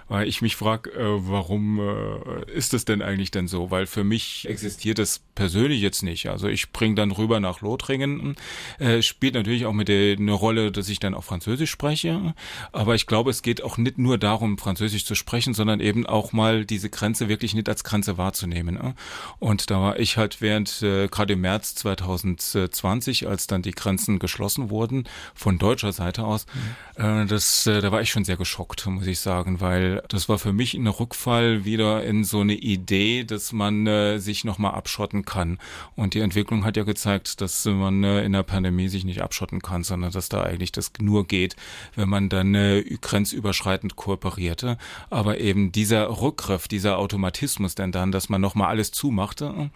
[0.09, 3.71] Weil ich mich frage, äh, warum äh, ist es denn eigentlich denn so?
[3.71, 6.29] Weil für mich existiert das persönlich jetzt nicht.
[6.29, 8.37] Also ich bringe dann rüber nach Lothringen,
[8.79, 12.35] äh, spielt natürlich auch mit der eine Rolle, dass ich dann auch Französisch spreche.
[12.73, 16.33] Aber ich glaube, es geht auch nicht nur darum, Französisch zu sprechen, sondern eben auch
[16.33, 18.95] mal diese Grenze wirklich nicht als Grenze wahrzunehmen.
[19.41, 24.19] Und da war ich halt während, äh, gerade im März 2020, als dann die Grenzen
[24.19, 26.47] geschlossen wurden, von deutscher Seite aus,
[26.97, 27.23] mhm.
[27.23, 30.39] äh, das, äh, da war ich schon sehr geschockt, muss ich sagen, weil das war
[30.39, 35.25] für mich ein Rückfall wieder in so eine Idee, dass man äh, sich nochmal abschotten
[35.25, 35.59] kann.
[35.95, 39.63] Und die Entwicklung hat ja gezeigt, dass man äh, in der Pandemie sich nicht abschotten
[39.63, 41.55] kann, sondern dass da eigentlich das nur geht,
[41.95, 44.79] wenn man dann äh, grenzüberschreitend kooperierte.
[45.11, 49.71] Aber eben dieser Rückgriff, dieser Automatismus denn dann, dass man nochmal alles zumacht, machte,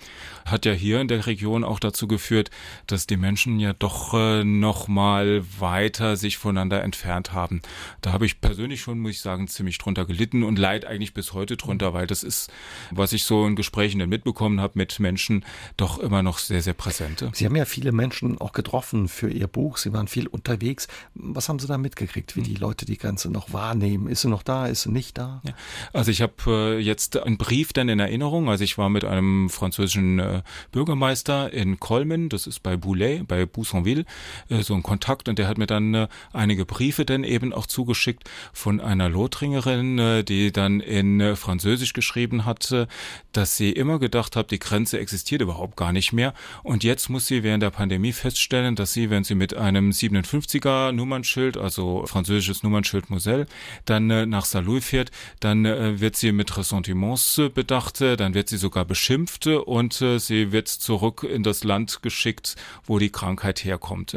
[0.45, 2.51] hat ja hier in der Region auch dazu geführt,
[2.87, 7.62] dass die Menschen ja doch äh, noch mal weiter sich voneinander entfernt haben.
[8.01, 11.33] Da habe ich persönlich schon, muss ich sagen, ziemlich drunter gelitten und leid eigentlich bis
[11.33, 12.51] heute drunter, weil das ist,
[12.91, 15.45] was ich so in Gesprächen dann mitbekommen habe mit Menschen,
[15.77, 17.25] doch immer noch sehr, sehr präsent.
[17.33, 19.77] Sie haben ja viele Menschen auch getroffen für Ihr Buch.
[19.77, 20.88] Sie waren viel unterwegs.
[21.15, 22.47] Was haben Sie da mitgekriegt, wie hm.
[22.47, 24.09] die Leute die Grenze noch wahrnehmen?
[24.09, 24.67] Ist sie noch da?
[24.67, 25.41] Ist sie nicht da?
[25.45, 25.55] Ja.
[25.93, 28.49] Also ich habe äh, jetzt einen Brief dann in Erinnerung.
[28.49, 33.46] Also ich war mit einem französischen äh, Bürgermeister in Colmen, das ist bei Boulay, bei
[33.46, 34.05] Boussonville,
[34.48, 35.28] äh, so ein Kontakt.
[35.28, 39.98] Und der hat mir dann äh, einige Briefe dann eben auch zugeschickt von einer Lothringerin,
[39.98, 42.88] äh, die dann in äh, Französisch geschrieben hatte,
[43.33, 46.35] dass sie immer gedacht hat, die Grenze existiert überhaupt gar nicht mehr.
[46.62, 50.92] Und jetzt muss sie während der Pandemie feststellen, dass sie, wenn sie mit einem 57er
[50.92, 53.46] Nummernschild, also französisches Nummernschild Moselle,
[53.85, 58.57] dann äh, nach Saarlouis fährt, dann äh, wird sie mit Ressentiments bedacht, dann wird sie
[58.57, 63.64] sogar beschimpft Vernunft und äh, sie wird zurück in das Land geschickt, wo die Krankheit
[63.64, 64.16] herkommt.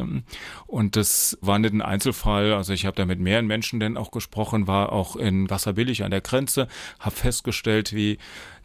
[0.68, 2.54] Und das war nicht ein Einzelfall.
[2.54, 6.12] Also ich habe da mit mehreren Menschen denn auch gesprochen, war auch in Wasserbillig an
[6.12, 6.68] der Grenze,
[7.00, 8.18] habe festgestellt, wie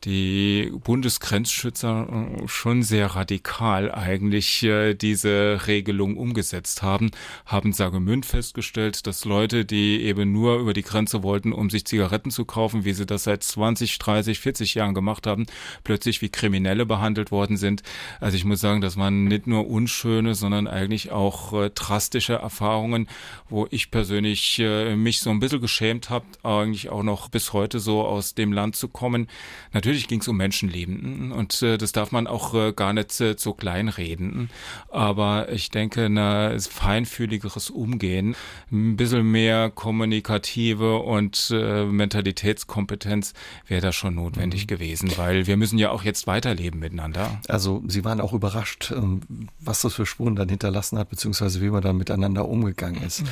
[0.05, 7.11] die Bundesgrenzschützer äh, schon sehr radikal eigentlich äh, diese Regelung umgesetzt haben,
[7.45, 12.31] haben Sagemünd festgestellt, dass Leute, die eben nur über die Grenze wollten, um sich Zigaretten
[12.31, 15.47] zu kaufen, wie sie das seit 20, 30, 40 Jahren gemacht haben,
[15.85, 17.83] plötzlich wie Kriminelle behandelt worden sind.
[18.21, 23.07] Also ich muss sagen, das waren nicht nur unschöne, sondern eigentlich auch äh, drastische Erfahrungen,
[23.49, 24.63] wo ich persönlich
[24.97, 28.77] mich so ein bisschen geschämt habe, eigentlich auch noch bis heute so aus dem Land
[28.77, 29.29] zu kommen.
[29.73, 33.21] Natürlich natürlich ging es um Menschenleben und äh, das darf man auch äh, gar nicht
[33.21, 34.49] äh, zu klein reden.
[34.89, 38.37] Aber ich denke, ein feinfühligeres Umgehen,
[38.71, 43.35] ein bisschen mehr kommunikative und äh, Mentalitätskompetenz
[43.67, 44.67] wäre da schon notwendig mhm.
[44.69, 47.41] gewesen, weil wir müssen ja auch jetzt weiterleben miteinander.
[47.49, 49.21] Also Sie waren auch überrascht, ähm,
[49.59, 53.23] was das für Spuren dann hinterlassen hat, beziehungsweise wie man dann miteinander umgegangen ist.
[53.23, 53.29] Mhm.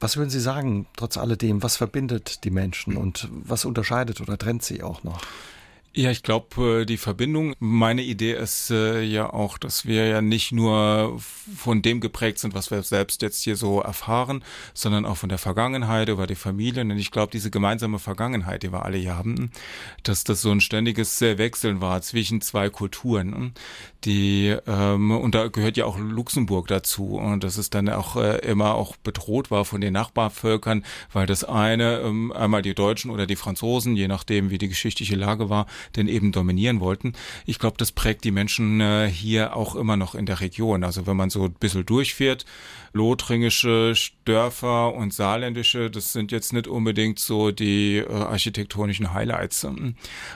[0.00, 4.62] Was würden Sie sagen, trotz alledem, was verbindet die Menschen und was unterscheidet oder trennt
[4.62, 5.20] sie auch noch?
[5.94, 10.22] Ja, ich glaube, äh, die Verbindung, meine Idee ist äh, ja auch, dass wir ja
[10.22, 11.20] nicht nur
[11.54, 15.36] von dem geprägt sind, was wir selbst jetzt hier so erfahren, sondern auch von der
[15.36, 16.90] Vergangenheit über die Familien.
[16.90, 19.50] Und ich glaube, diese gemeinsame Vergangenheit, die wir alle hier haben,
[20.02, 23.52] dass das so ein ständiges äh, Wechseln war zwischen zwei Kulturen,
[24.04, 27.16] die ähm, und da gehört ja auch Luxemburg dazu.
[27.16, 31.44] Und dass es dann auch äh, immer auch bedroht war von den Nachbarvölkern, weil das
[31.44, 35.66] eine ähm, einmal die Deutschen oder die Franzosen, je nachdem wie die geschichtliche Lage war,
[35.96, 37.12] denn eben dominieren wollten.
[37.46, 40.84] Ich glaube, das prägt die Menschen äh, hier auch immer noch in der Region.
[40.84, 42.44] Also wenn man so ein bisschen durchfährt,
[42.92, 49.66] lothringische Dörfer und saarländische, das sind jetzt nicht unbedingt so die äh, architektonischen Highlights.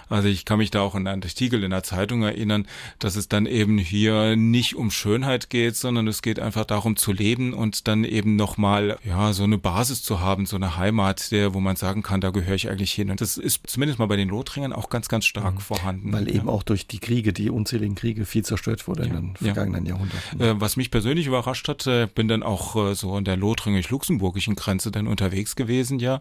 [0.08, 2.66] Also ich kann mich da auch an einen Artikel in der Zeitung erinnern,
[2.98, 7.12] dass es dann eben hier nicht um Schönheit geht, sondern es geht einfach darum zu
[7.12, 11.54] leben und dann eben nochmal, ja, so eine Basis zu haben, so eine Heimat, der,
[11.54, 13.10] wo man sagen kann, da gehöre ich eigentlich hin.
[13.10, 15.60] Und das ist zumindest mal bei den Lothringern auch ganz, ganz stark mhm.
[15.60, 16.12] vorhanden.
[16.12, 16.52] Weil eben ja.
[16.52, 19.08] auch durch die Kriege, die unzähligen Kriege viel zerstört wurde ja.
[19.08, 19.92] in den vergangenen ja.
[19.92, 20.40] Jahrhunderten.
[20.40, 24.54] Äh, was mich persönlich überrascht hat, äh, bin dann auch äh, so an der lothringisch-luxemburgischen
[24.54, 26.20] Grenze dann unterwegs gewesen, ja.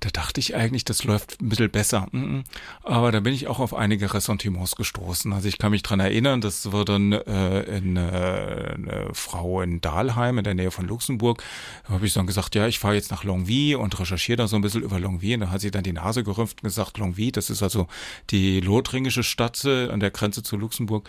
[0.00, 2.08] Da dachte ich eigentlich, das läuft ein bisschen besser.
[2.82, 5.32] Aber da bin ich auch auf einige Ressentiments gestoßen.
[5.32, 9.80] Also ich kann mich dran erinnern, das war dann äh, in, äh, eine Frau in
[9.80, 11.42] Dahlheim in der Nähe von Luxemburg.
[11.86, 14.56] Da habe ich dann gesagt, ja, ich fahre jetzt nach Longwy und recherchiere da so
[14.56, 15.34] ein bisschen über Longwy.
[15.34, 17.88] Und da hat sie dann die Nase gerümpft und gesagt, Longwy, das ist also
[18.30, 21.08] die lothringische Stadt äh, an der Grenze zu Luxemburg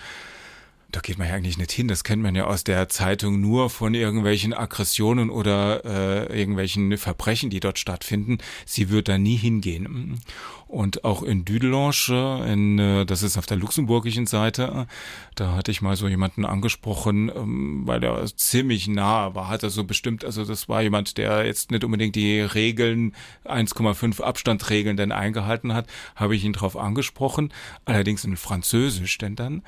[0.92, 1.88] da geht man ja eigentlich nicht hin.
[1.88, 7.50] Das kennt man ja aus der Zeitung nur von irgendwelchen Aggressionen oder äh, irgendwelchen Verbrechen,
[7.50, 8.38] die dort stattfinden.
[8.66, 10.20] Sie wird da nie hingehen.
[10.68, 14.88] Und auch in Düdelange, in, äh, das ist auf der luxemburgischen Seite,
[15.36, 19.70] da hatte ich mal so jemanden angesprochen, ähm, weil der ziemlich nah war, hat er
[19.70, 23.14] so bestimmt, also das war jemand, der jetzt nicht unbedingt die Regeln,
[23.46, 27.54] 1,5 Abstandregeln denn eingehalten hat, habe ich ihn drauf angesprochen,
[27.86, 29.62] allerdings in Französisch denn dann.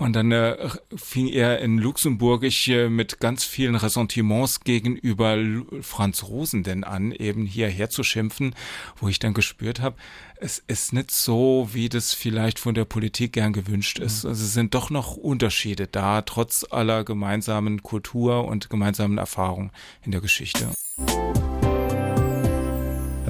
[0.00, 0.56] Und dann äh,
[0.96, 5.36] fing er in Luxemburgisch äh, mit ganz vielen Ressentiments gegenüber
[5.82, 8.54] Franz Rosenden an, eben hierher zu schimpfen,
[8.96, 9.96] wo ich dann gespürt habe,
[10.40, 14.24] es ist nicht so, wie das vielleicht von der Politik gern gewünscht ist.
[14.24, 14.30] Mhm.
[14.30, 19.70] Also es sind doch noch Unterschiede da, trotz aller gemeinsamen Kultur und gemeinsamen Erfahrungen
[20.02, 20.68] in der Geschichte.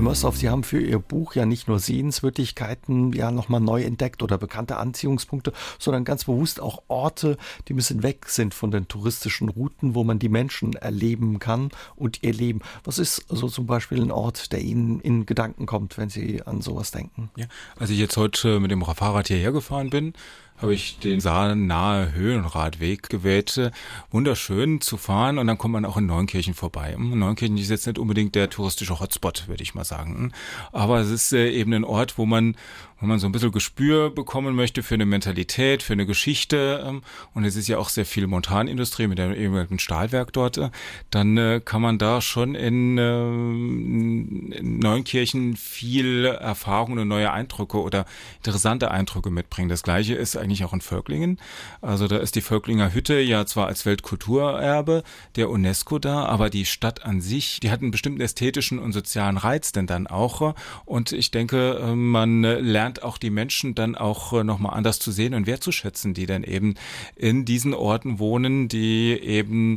[0.01, 4.23] Herr Mörsdorf, Sie haben für Ihr Buch ja nicht nur Sehenswürdigkeiten ja nochmal neu entdeckt
[4.23, 7.37] oder bekannte Anziehungspunkte, sondern ganz bewusst auch Orte,
[7.69, 11.69] die ein bisschen weg sind von den touristischen Routen, wo man die Menschen erleben kann
[11.97, 12.61] und ihr Leben.
[12.83, 16.63] Was ist so zum Beispiel ein Ort, der Ihnen in Gedanken kommt, wenn Sie an
[16.63, 17.29] sowas denken?
[17.37, 17.45] Ja,
[17.79, 20.15] als ich jetzt heute mit dem Fahrrad hierher gefahren bin,
[20.61, 21.19] habe ich den
[21.67, 23.73] nahe Höhenradweg gewählt.
[24.11, 26.95] Wunderschön zu fahren und dann kommt man auch in Neunkirchen vorbei.
[26.99, 30.33] Neunkirchen ist jetzt nicht unbedingt der touristische Hotspot, würde ich mal sagen.
[30.73, 32.57] Aber es ist äh, eben ein Ort, wo man
[33.01, 37.03] wenn man so ein bisschen Gespür bekommen möchte für eine Mentalität, für eine Geschichte, ähm,
[37.35, 40.71] und es ist ja auch sehr viel Montanindustrie mit dem ehemaligen Stahlwerk dort, äh,
[41.11, 47.81] dann äh, kann man da schon in, äh, in Neunkirchen viel Erfahrung und neue Eindrücke
[47.81, 48.05] oder
[48.37, 49.71] interessante Eindrücke mitbringen.
[49.71, 51.39] Das gleiche ist eigentlich auch in Völklingen.
[51.81, 55.03] Also da ist die Völklinger Hütte ja zwar als Weltkulturerbe
[55.37, 59.37] der UNESCO da, aber die Stadt an sich, die hat einen bestimmten ästhetischen und sozialen
[59.37, 60.55] Reiz denn dann auch.
[60.85, 65.13] Und ich denke, man lernt lernt auch die Menschen dann auch äh, nochmal anders zu
[65.13, 66.75] sehen und wertzuschätzen, die dann eben
[67.15, 69.77] in diesen Orten wohnen, die eben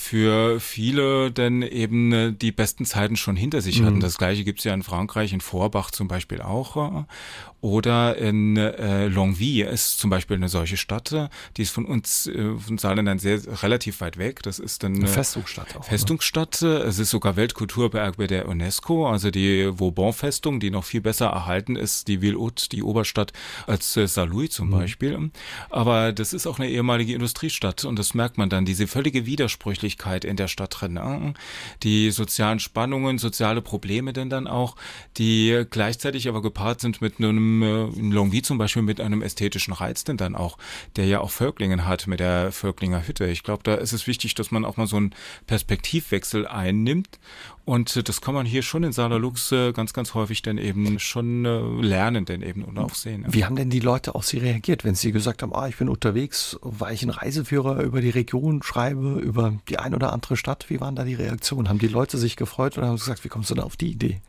[0.00, 3.96] für viele dann eben äh, die besten Zeiten schon hinter sich hatten.
[3.96, 4.00] Mhm.
[4.00, 7.04] Das gleiche gibt's ja in Frankreich, in Vorbach zum Beispiel auch.
[7.60, 12.56] Oder in äh, Longwy ist zum Beispiel eine solche Stadt, die ist von uns, äh,
[12.56, 14.44] von Saarländern sehr relativ weit weg.
[14.44, 15.84] Das ist dann eine Festungsstadt auch.
[15.84, 16.62] Festungsstadt.
[16.62, 16.84] Oder?
[16.84, 22.06] Es ist sogar Weltkulturberg der UNESCO, also die Vauban-Festung, die noch viel besser erhalten ist,
[22.06, 23.32] die Ville-Haute, die Oberstadt,
[23.66, 24.72] als äh, Saarlouis zum mhm.
[24.72, 25.30] Beispiel.
[25.68, 29.87] Aber das ist auch eine ehemalige Industriestadt und das merkt man dann, diese völlige Widersprüchlichkeit
[30.24, 31.34] in der Stadt drin.
[31.82, 34.76] Die sozialen Spannungen, soziale Probleme denn dann auch,
[35.16, 39.72] die gleichzeitig aber gepaart sind mit einem äh, in Longwy zum Beispiel mit einem ästhetischen
[39.72, 40.58] Reiz denn dann auch,
[40.96, 43.26] der ja auch Völklingen hat mit der Völklinger Hütte.
[43.26, 45.14] Ich glaube, da ist es wichtig, dass man auch mal so einen
[45.46, 47.18] Perspektivwechsel einnimmt
[47.68, 50.98] und äh, das kann man hier schon in Saarlux äh, ganz, ganz häufig dann eben
[50.98, 51.44] schon
[51.82, 53.26] lernen, denn eben und auch sehen.
[53.28, 55.90] Wie haben denn die Leute auf Sie reagiert, wenn Sie gesagt haben, ah, ich bin
[55.90, 60.70] unterwegs, weil ich einen Reiseführer über die Region schreibe, über die ein oder andere Stadt?
[60.70, 61.68] Wie waren da die Reaktionen?
[61.68, 63.90] Haben die Leute sich gefreut oder haben sie gesagt, wie kommst du da auf die
[63.90, 64.22] Idee?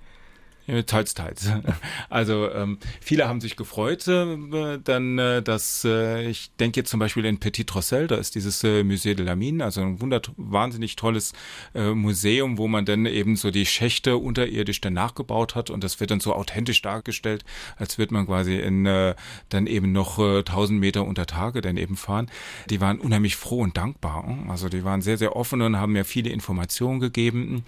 [0.86, 1.52] Teils, teils.
[2.10, 7.00] Also ähm, viele haben sich gefreut, äh, dann, äh, dass äh, ich denke jetzt zum
[7.00, 10.32] Beispiel in Petit Rossel, da ist dieses äh, Musée de la Mine, also ein wundert
[10.38, 11.34] wahnsinnig tolles
[11.76, 16.00] äh, Museum, wo man dann eben so die Schächte unterirdisch dann nachgebaut hat und das
[16.00, 17.46] wird dann so authentisch dargestellt,
[17.78, 19.16] als wird man quasi in äh,
[19.50, 22.30] dann eben noch äh, 1000 Meter unter Tage dann eben fahren.
[22.70, 24.38] Die waren unheimlich froh und dankbar.
[24.48, 27.64] Also die waren sehr, sehr offen und haben mir viele Informationen gegeben.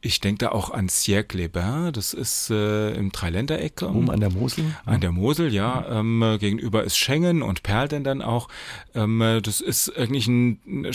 [0.00, 3.82] Ich denke da auch an Siècle Les Bains, das ist äh, im Dreiländereck.
[3.82, 4.64] Um an der Mosel?
[4.84, 5.84] An der Mosel, ja.
[5.88, 8.48] Ähm, gegenüber ist Schengen und Perl dann auch.
[8.94, 10.90] Ähm, das ist eigentlich ein, eine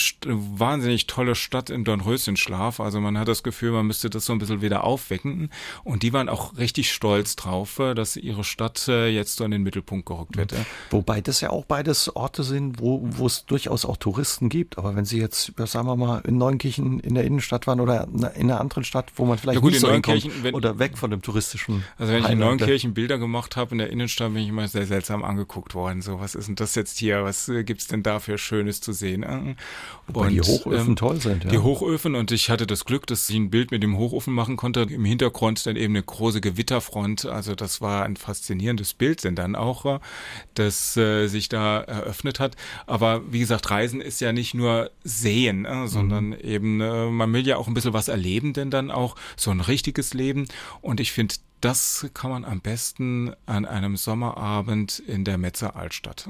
[0.60, 2.80] wahnsinnig tolle Stadt im Dornröschenschlaf.
[2.80, 5.52] Also man hat das Gefühl, man müsste das so ein bisschen wieder aufwecken.
[5.84, 9.52] Und die waren auch richtig stolz drauf, äh, dass ihre Stadt äh, jetzt so in
[9.52, 10.54] den Mittelpunkt gerückt wird.
[10.90, 14.78] Wobei das ja auch beides Orte sind, wo, wo es durchaus auch Touristen gibt.
[14.78, 18.50] Aber wenn Sie jetzt, sagen wir mal, in Neunkirchen in der Innenstadt waren oder in
[18.50, 21.12] einer anderen Stadt, wo man vielleicht ja gut, nicht so hinkommt wenn, oder weg von
[21.12, 24.50] dem touristischen Also wenn ich in Neunkirchen Bilder gemacht habe in der Innenstadt, bin ich
[24.50, 26.02] immer sehr seltsam angeguckt worden.
[26.02, 27.24] So, was ist denn das jetzt hier?
[27.24, 29.24] Was äh, gibt's denn da für Schönes zu sehen?
[29.24, 29.58] Und,
[30.08, 31.44] Wobei die Hochöfen ähm, toll sind.
[31.44, 31.52] Ja.
[31.52, 34.58] Die Hochöfen und ich hatte das Glück, dass ich ein Bild mit dem Hochofen machen
[34.58, 34.82] konnte.
[34.82, 37.26] Im Hintergrund dann eben eine große Gewitterfront.
[37.26, 40.00] Also das war ein faszinierendes Bild, denn dann auch,
[40.56, 42.56] das äh, sich da eröffnet hat.
[42.86, 46.40] Aber wie gesagt, Reisen ist ja nicht nur sehen, äh, sondern mhm.
[46.42, 49.62] eben, äh, man will ja auch ein bisschen was erleben, denn dann auch so ein
[49.62, 50.48] richtiges Leben.
[50.82, 56.30] Und ich finde, das kann man am besten an einem Sommerabend in der Metzer Altstadt.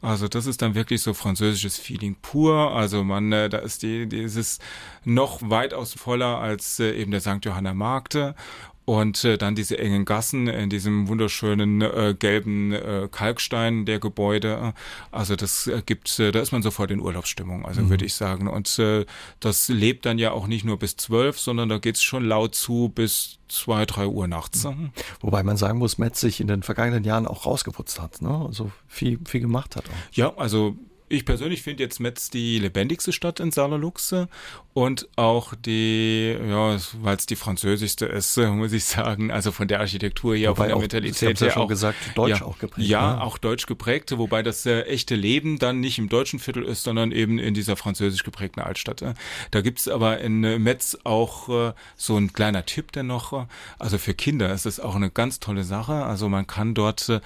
[0.00, 2.70] Also das ist dann wirklich so französisches Feeling pur.
[2.70, 4.60] Also man, äh, da ist die, dieses
[5.04, 7.38] noch weitaus voller als äh, eben der St.
[7.42, 8.36] Johanna Markte
[8.84, 14.74] und äh, dann diese engen Gassen in diesem wunderschönen äh, gelben äh, Kalkstein der Gebäude.
[15.10, 17.90] Also das äh, gibt, äh, da ist man sofort in Urlaubsstimmung, also mhm.
[17.90, 18.48] würde ich sagen.
[18.48, 19.06] Und äh,
[19.40, 22.90] das lebt dann ja auch nicht nur bis zwölf, sondern da geht's schon laut zu
[22.94, 24.64] bis zwei, drei Uhr nachts.
[24.64, 24.90] Mhm.
[25.20, 28.44] Wobei man sagen muss, Metz sich in den vergangenen Jahren auch rausgeputzt hat, ne?
[28.46, 30.14] Also viel, viel gemacht hat auch.
[30.16, 30.76] Ja, also
[31.12, 34.28] ich persönlich finde jetzt Metz die lebendigste Stadt in Saarluchse
[34.72, 39.80] und auch die, ja, weil es die französischste ist, muss ich sagen, also von der
[39.80, 42.88] Architektur her, wobei von der auch, Mentalität her schon auch gesagt, deutsch ja, auch geprägt.
[42.88, 43.22] Ja, ne?
[43.22, 47.12] auch deutsch geprägt, wobei das äh, echte Leben dann nicht im deutschen Viertel ist, sondern
[47.12, 49.02] eben in dieser französisch geprägten Altstadt.
[49.02, 49.14] Äh.
[49.50, 53.46] Da gibt's aber in äh, Metz auch äh, so ein kleiner Tipp dennoch, äh,
[53.78, 57.20] also für Kinder ist es auch eine ganz tolle Sache, also man kann dort äh,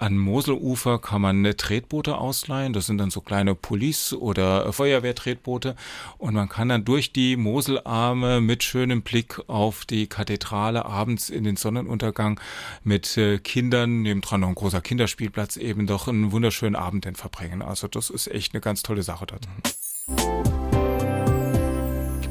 [0.00, 2.72] an Moselufer kann man Tretboote ausleihen.
[2.72, 5.76] Das sind dann so kleine Police- oder Feuerwehrtretboote.
[6.16, 11.44] Und man kann dann durch die Moselarme mit schönem Blick auf die Kathedrale abends in
[11.44, 12.40] den Sonnenuntergang
[12.82, 17.60] mit äh, Kindern, nebendran noch ein großer Kinderspielplatz, eben doch einen wunderschönen Abend denn verbringen.
[17.60, 19.46] Also das ist echt eine ganz tolle Sache dort.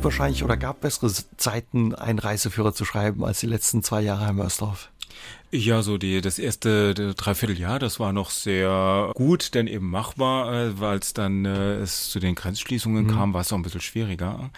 [0.01, 4.33] Wahrscheinlich oder gab bessere Zeiten, einen Reiseführer zu schreiben als die letzten zwei Jahre, Herr
[4.33, 4.89] Mörsdorf?
[5.51, 10.79] Ja, so die das erste Dreivierteljahr, das war noch sehr gut, denn eben machbar, äh,
[10.79, 13.11] weil es dann äh, es zu den Grenzschließungen mhm.
[13.11, 14.51] kam, war es auch ein bisschen schwieriger.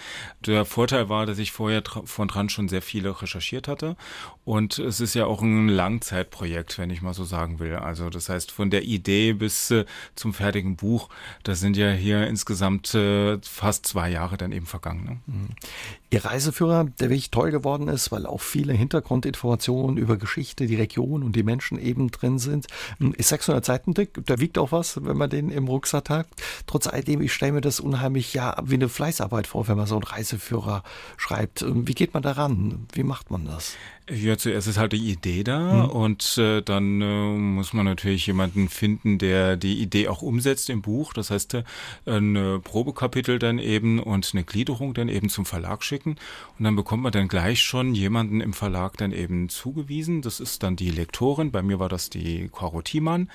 [0.45, 3.95] Der Vorteil war, dass ich vorher von dran schon sehr viele recherchiert hatte
[4.43, 7.75] und es ist ja auch ein Langzeitprojekt, wenn ich mal so sagen will.
[7.75, 9.85] Also das heißt von der Idee bis äh,
[10.15, 11.07] zum fertigen Buch,
[11.43, 15.05] das sind ja hier insgesamt äh, fast zwei Jahre dann eben vergangen.
[15.05, 15.19] Ne?
[15.27, 15.49] Mhm.
[16.09, 21.23] Ihr Reiseführer, der wirklich toll geworden ist, weil auch viele Hintergrundinformationen über Geschichte, die Region
[21.23, 22.67] und die Menschen eben drin sind.
[23.15, 26.27] Ist 600 Seiten dick, da wiegt auch was, wenn man den im Rucksack hat.
[26.65, 29.95] Trotz alledem, ich stelle mir das unheimlich ja wie eine Fleißarbeit vor, wenn man so
[29.95, 30.84] einen Reiseführer
[31.17, 31.61] schreibt.
[31.61, 32.88] Hm, wie geht man daran?
[32.93, 33.75] Wie macht man das?
[34.09, 35.89] Ja, zuerst ist halt die Idee da hm.
[35.91, 40.81] und äh, dann äh, muss man natürlich jemanden finden, der die Idee auch umsetzt im
[40.81, 41.13] Buch.
[41.13, 41.63] Das heißt, äh,
[42.07, 46.15] ein Probekapitel dann eben und eine Gliederung dann eben zum Verlag schicken
[46.57, 50.21] und dann bekommt man dann gleich schon jemanden im Verlag dann eben zugewiesen.
[50.21, 51.51] Das ist dann die Lektorin.
[51.51, 53.29] Bei mir war das die Caro Thiemann,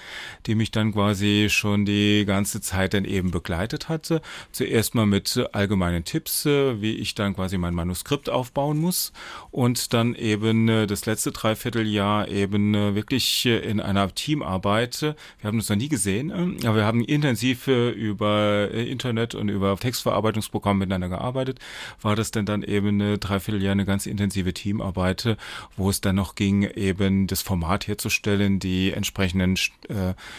[0.47, 4.21] die mich dann quasi schon die ganze Zeit dann eben begleitet hatte.
[4.51, 9.13] Zuerst mal mit allgemeinen Tipps, äh, wie ich dann quasi mein Manuskript aufbauen muss
[9.51, 15.01] und dann eben äh, das letzte Dreivierteljahr eben äh, wirklich äh, in einer Teamarbeit.
[15.03, 15.15] Wir
[15.45, 16.31] haben uns noch nie gesehen,
[16.65, 21.59] aber wir haben intensiv über Internet und über Textverarbeitungsprogramme miteinander gearbeitet.
[22.01, 25.37] War das denn dann eben ein Dreivierteljahr eine ganz intensive Teamarbeit,
[25.77, 29.57] wo es dann noch ging, eben das Format herzustellen, die entsprechenden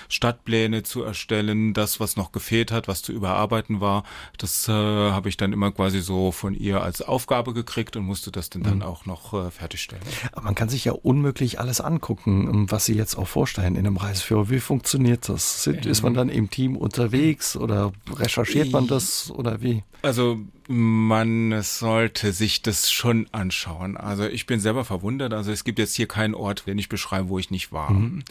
[0.09, 4.03] Stadtpläne zu erstellen, das, was noch gefehlt hat, was zu überarbeiten war.
[4.37, 8.31] Das äh, habe ich dann immer quasi so von ihr als Aufgabe gekriegt und musste
[8.31, 8.65] das dann, mhm.
[8.65, 10.03] dann auch noch äh, fertigstellen.
[10.31, 13.85] Aber man kann sich ja unmöglich alles angucken, ähm, was Sie jetzt auch vorstellen in
[13.85, 14.49] einem Reiseführer.
[14.49, 15.67] Wie funktioniert das?
[15.67, 19.83] Ist man dann im Team unterwegs oder recherchiert man das oder wie?
[20.01, 23.97] Also man sollte sich das schon anschauen.
[23.97, 25.33] Also ich bin selber verwundert.
[25.33, 27.91] Also es gibt jetzt hier keinen Ort, den ich beschreibe, wo ich nicht war.
[27.91, 28.23] Mhm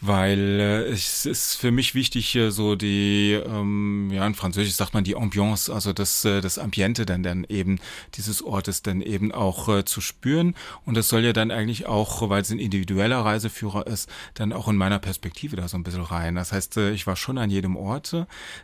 [0.00, 4.94] weil äh, es ist für mich wichtig, äh, so die, ähm, ja, in Französisch sagt
[4.94, 7.78] man die Ambiance, also das, äh, das Ambiente dann, dann eben
[8.14, 10.54] dieses Ortes dann eben auch äh, zu spüren.
[10.86, 14.68] Und das soll ja dann eigentlich auch, weil es ein individueller Reiseführer ist, dann auch
[14.68, 16.34] in meiner Perspektive da so ein bisschen rein.
[16.34, 18.16] Das heißt, äh, ich war schon an jedem Ort.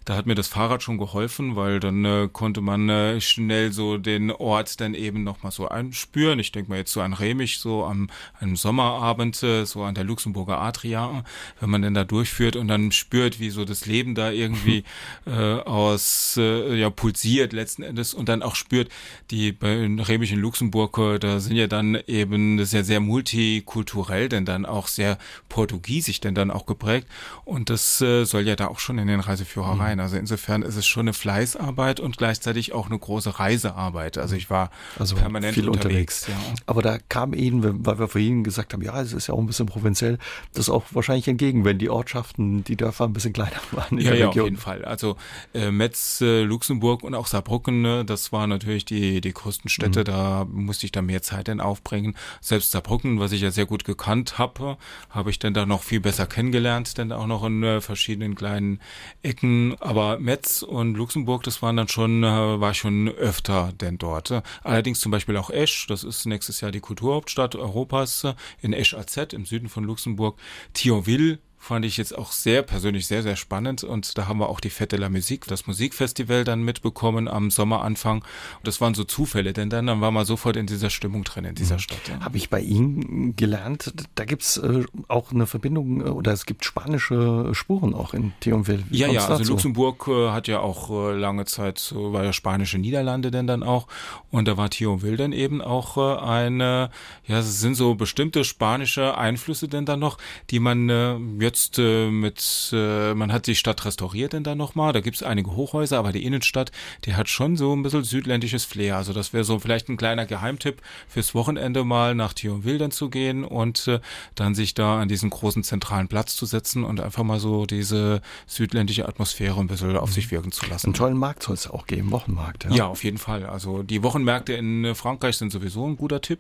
[0.07, 3.99] Da hat mir das Fahrrad schon geholfen, weil dann äh, konnte man äh, schnell so
[3.99, 6.39] den Ort dann eben nochmal so einspüren.
[6.39, 8.09] Ich denke mal jetzt so an Remich, so am
[8.41, 11.25] einem Sommerabend, äh, so an der Luxemburger Adria
[11.61, 14.85] wenn man denn da durchführt und dann spürt, wie so das Leben da irgendwie
[15.27, 18.89] äh, aus äh, ja pulsiert letzten Endes und dann auch spürt,
[19.31, 23.01] die bei Remisch in Luxemburg, äh, da sind ja dann eben das ist ja sehr
[23.01, 27.07] multikulturell, denn dann auch sehr portugiesisch denn dann auch geprägt
[27.45, 29.81] und das äh, soll ja da auch schon in den Reiseführer mhm.
[29.81, 30.01] rein.
[30.01, 34.19] Also insofern ist es schon eine Fleißarbeit und gleichzeitig auch eine große Reisearbeit.
[34.19, 36.29] Also ich war also permanent viel unterwegs.
[36.29, 36.29] unterwegs.
[36.29, 36.63] Ja.
[36.67, 39.47] Aber da kam Ihnen, weil wir vorhin gesagt haben, ja, es ist ja auch ein
[39.47, 40.19] bisschen provinziell,
[40.53, 43.99] das auch wahrscheinlich entgegen, wenn die Ortschaften, die Dörfer ein bisschen kleiner waren.
[43.99, 44.85] ja, ja, auf jeden Fall.
[44.85, 45.17] Also
[45.55, 50.01] äh, Metz, äh, Luxemburg und auch Saarbrücken, ne, das waren natürlich die, die größten Städte,
[50.01, 50.05] mhm.
[50.05, 52.17] da musste ich da mehr Zeit dann aufbringen.
[52.41, 54.77] Selbst Saarbrücken, was ich ja sehr gut gekannt habe,
[55.11, 58.81] habe ich dann da noch viel besser kennengelernt, denn auch noch in äh, verschiedenen kleinen
[59.23, 59.77] Ecken.
[59.81, 62.27] Aber Metz und Luxemburg, das waren dann schon, äh,
[62.61, 64.43] war ich schon öfter denn dort.
[64.63, 68.27] Allerdings zum Beispiel auch Esch, das ist nächstes Jahr die Kulturhauptstadt Europas,
[68.61, 70.39] in Esch AZ im Süden von Luxemburg.
[70.73, 73.83] Thionville fand ich jetzt auch sehr persönlich sehr, sehr spannend.
[73.83, 77.51] Und da haben wir auch die Fête de la Musique, das Musikfestival dann mitbekommen am
[77.51, 78.19] Sommeranfang.
[78.19, 81.45] Und das waren so Zufälle, denn dann, dann war man sofort in dieser Stimmung drin,
[81.45, 81.81] in dieser mhm.
[81.81, 82.09] Stadt.
[82.09, 82.21] Ja.
[82.21, 86.65] Habe ich bei Ihnen gelernt, da gibt's äh, auch eine Verbindung äh, oder es gibt
[86.65, 88.85] spanische Spuren auch in Thionville.
[88.91, 89.53] Ja, ja, also dazu?
[89.53, 93.89] Luxemburg äh, hat ja auch äh, lange Zeit, war ja spanische Niederlande denn dann auch.
[94.31, 96.91] Und da war Thionville dann eben auch äh, eine,
[97.27, 100.19] ja, es sind so bestimmte spanische Einflüsse denn dann noch,
[100.51, 104.55] die man äh, jetzt jetzt äh, mit, äh, man hat die Stadt restauriert denn da
[104.55, 106.71] nochmal, da gibt es einige Hochhäuser, aber die Innenstadt,
[107.05, 108.97] die hat schon so ein bisschen südländisches Flair.
[108.97, 113.09] Also das wäre so vielleicht ein kleiner Geheimtipp fürs Wochenende mal nach Thionville dann zu
[113.09, 114.01] gehen und äh,
[114.35, 118.21] dann sich da an diesen großen zentralen Platz zu setzen und einfach mal so diese
[118.47, 120.89] südländische Atmosphäre ein bisschen auf sich wirken zu lassen.
[120.89, 122.65] Einen tollen Markt soll es auch geben, Wochenmarkt.
[122.65, 122.71] Ja.
[122.71, 123.47] ja, auf jeden Fall.
[123.47, 126.37] Also die Wochenmärkte in Frankreich sind sowieso ein guter Tipp.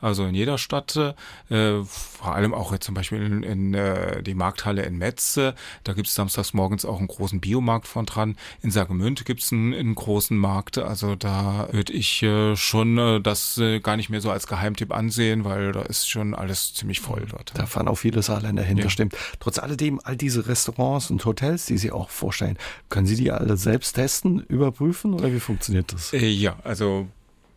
[0.00, 4.34] Also in jeder Stadt, äh, vor allem auch jetzt zum Beispiel in, in äh, die
[4.34, 5.34] Markthalle in Metz.
[5.34, 8.36] Da gibt es samstags morgens auch einen großen Biomarkt von dran.
[8.62, 10.78] In Sagemünd gibt es einen, einen, großen Markt.
[10.78, 14.92] Also da würde ich äh, schon äh, das äh, gar nicht mehr so als Geheimtipp
[14.92, 17.52] ansehen, weil da ist schon alles ziemlich voll dort.
[17.54, 18.88] Da fahren auch viele Saarländer hin, ja.
[18.90, 19.16] stimmt.
[19.40, 22.58] Trotz alledem, all diese Restaurants und Hotels, die Sie auch vorstellen,
[22.88, 26.12] können Sie die alle selbst testen, überprüfen oder wie funktioniert das?
[26.12, 27.08] Ja, also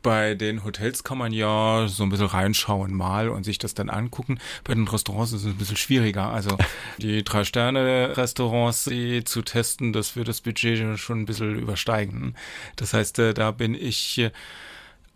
[0.01, 3.89] bei den Hotels kann man ja so ein bisschen reinschauen mal und sich das dann
[3.89, 4.39] angucken.
[4.63, 6.29] Bei den Restaurants ist es ein bisschen schwieriger.
[6.29, 6.57] Also
[6.97, 8.83] die Drei-Sterne-Restaurants
[9.25, 12.35] zu testen, das wird das Budget schon ein bisschen übersteigen.
[12.75, 14.29] Das heißt, äh, da bin ich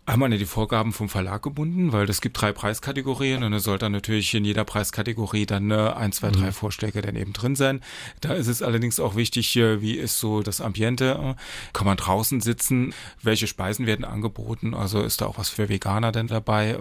[0.06, 3.78] einmal an die Vorgaben vom Verlag gebunden, weil es gibt drei Preiskategorien und es soll
[3.78, 6.52] dann natürlich in jeder Preiskategorie dann äh, ein, zwei, drei mhm.
[6.52, 7.80] Vorschläge dann eben drin sein.
[8.20, 11.36] Da ist es allerdings auch wichtig, äh, wie ist so das Ambiente,
[11.72, 12.92] kann man draußen sitzen,
[13.22, 16.78] welche Speisen werden angeboten, also ist da auch was für Veganer denn dabei?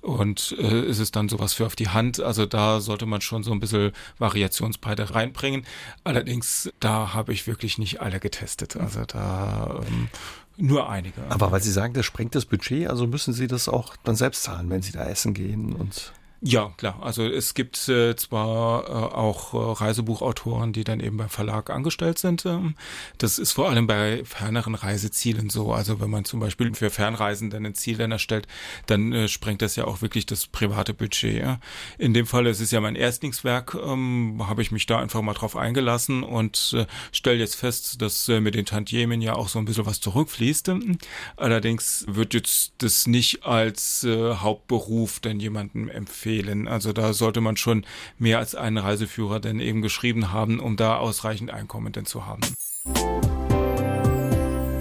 [0.00, 3.42] Und äh, ist es dann sowas für auf die Hand, also da sollte man schon
[3.42, 5.66] so ein bisschen Variationsbreite reinbringen.
[6.04, 10.08] Allerdings, da habe ich wirklich nicht alle getestet, also da ähm,
[10.56, 11.22] nur einige.
[11.28, 14.42] Aber weil Sie sagen, das sprengt das Budget, also müssen Sie das auch dann selbst
[14.42, 16.12] zahlen, wenn Sie da essen gehen und
[16.44, 16.98] ja, klar.
[17.00, 22.18] Also es gibt äh, zwar äh, auch äh, Reisebuchautoren, die dann eben beim Verlag angestellt
[22.18, 22.44] sind.
[22.46, 22.74] Ähm,
[23.18, 25.72] das ist vor allem bei ferneren Reisezielen so.
[25.72, 28.48] Also wenn man zum Beispiel für Fernreisenden ein Ziel dann erstellt,
[28.86, 31.40] dann äh, sprengt das ja auch wirklich das private Budget.
[31.40, 31.60] Ja.
[31.96, 35.34] In dem Fall, es ist ja mein Erstlingswerk, ähm, habe ich mich da einfach mal
[35.34, 39.60] drauf eingelassen und äh, stelle jetzt fest, dass äh, mit den Tantiemen ja auch so
[39.60, 40.72] ein bisschen was zurückfließt.
[41.36, 46.66] Allerdings wird jetzt das nicht als äh, Hauptberuf denn jemandem empfehlen fehlen.
[46.66, 47.84] Also da sollte man schon
[48.18, 52.40] mehr als einen Reiseführer denn eben geschrieben haben, um da ausreichend Einkommen denn zu haben.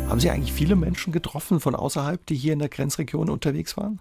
[0.08, 4.00] Haben Sie eigentlich viele Menschen getroffen von außerhalb, die hier in der Grenzregion unterwegs waren?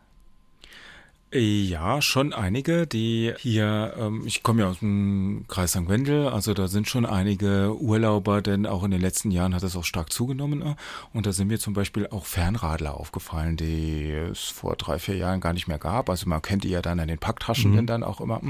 [1.33, 5.89] Ja, schon einige, die hier, ähm, ich komme ja aus dem Kreis St.
[5.89, 9.77] Wendel, also da sind schon einige Urlauber, denn auch in den letzten Jahren hat es
[9.77, 10.61] auch stark zugenommen.
[10.61, 10.75] Äh,
[11.13, 15.41] und da sind mir zum Beispiel auch Fernradler aufgefallen, die es vor drei, vier Jahren
[15.41, 16.11] gar nicht mehr gab.
[16.11, 17.87] Also man kennt die ja dann an den Packtaschen mhm.
[17.87, 18.41] dann auch immer.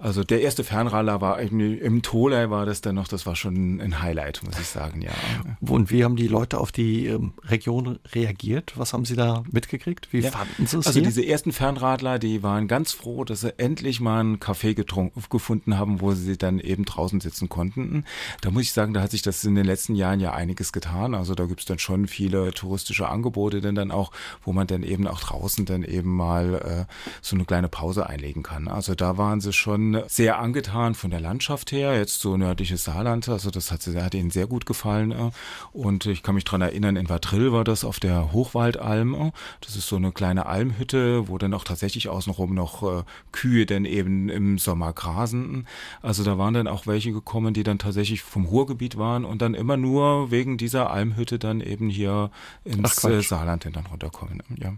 [0.00, 4.02] Also der erste Fernradler war im Tolai war das dann noch, das war schon ein
[4.02, 5.12] Highlight, muss ich sagen, ja.
[5.60, 8.72] Und wie haben die Leute auf die ähm, Region reagiert?
[8.76, 10.08] Was haben sie da mitgekriegt?
[10.12, 10.32] Wie ja.
[10.32, 10.88] fanden sie es?
[10.88, 11.08] Also hier?
[11.08, 16.00] diese ersten Fernradler, die waren ganz froh, dass sie endlich mal einen Café gefunden haben,
[16.00, 18.04] wo sie dann eben draußen sitzen konnten.
[18.40, 21.14] Da muss ich sagen, da hat sich das in den letzten Jahren ja einiges getan.
[21.14, 24.12] Also da gibt's dann schon viele touristische Angebote, denn dann auch,
[24.42, 26.92] wo man dann eben auch draußen dann eben mal äh,
[27.22, 28.68] so eine kleine Pause einlegen kann.
[28.68, 33.28] Also da waren sie schon sehr angetan von der Landschaft her, jetzt so nördliches Saarland.
[33.28, 35.12] Also das hat, hat ihnen sehr gut gefallen.
[35.12, 35.30] Äh.
[35.72, 39.14] Und ich kann mich dran erinnern, in Vadrill war das auf der Hochwaldalm.
[39.14, 39.32] Äh.
[39.60, 43.02] Das ist so eine kleine Almhütte, wo dann auch tatsächlich außenrum noch äh,
[43.32, 45.66] Kühe denn eben im Sommer grasen.
[46.02, 49.54] Also da waren dann auch welche gekommen, die dann tatsächlich vom Ruhrgebiet waren und dann
[49.54, 52.30] immer nur wegen dieser Almhütte dann eben hier
[52.64, 54.42] ins Ach, äh, Saarland dann runterkommen.
[54.60, 54.74] Ja.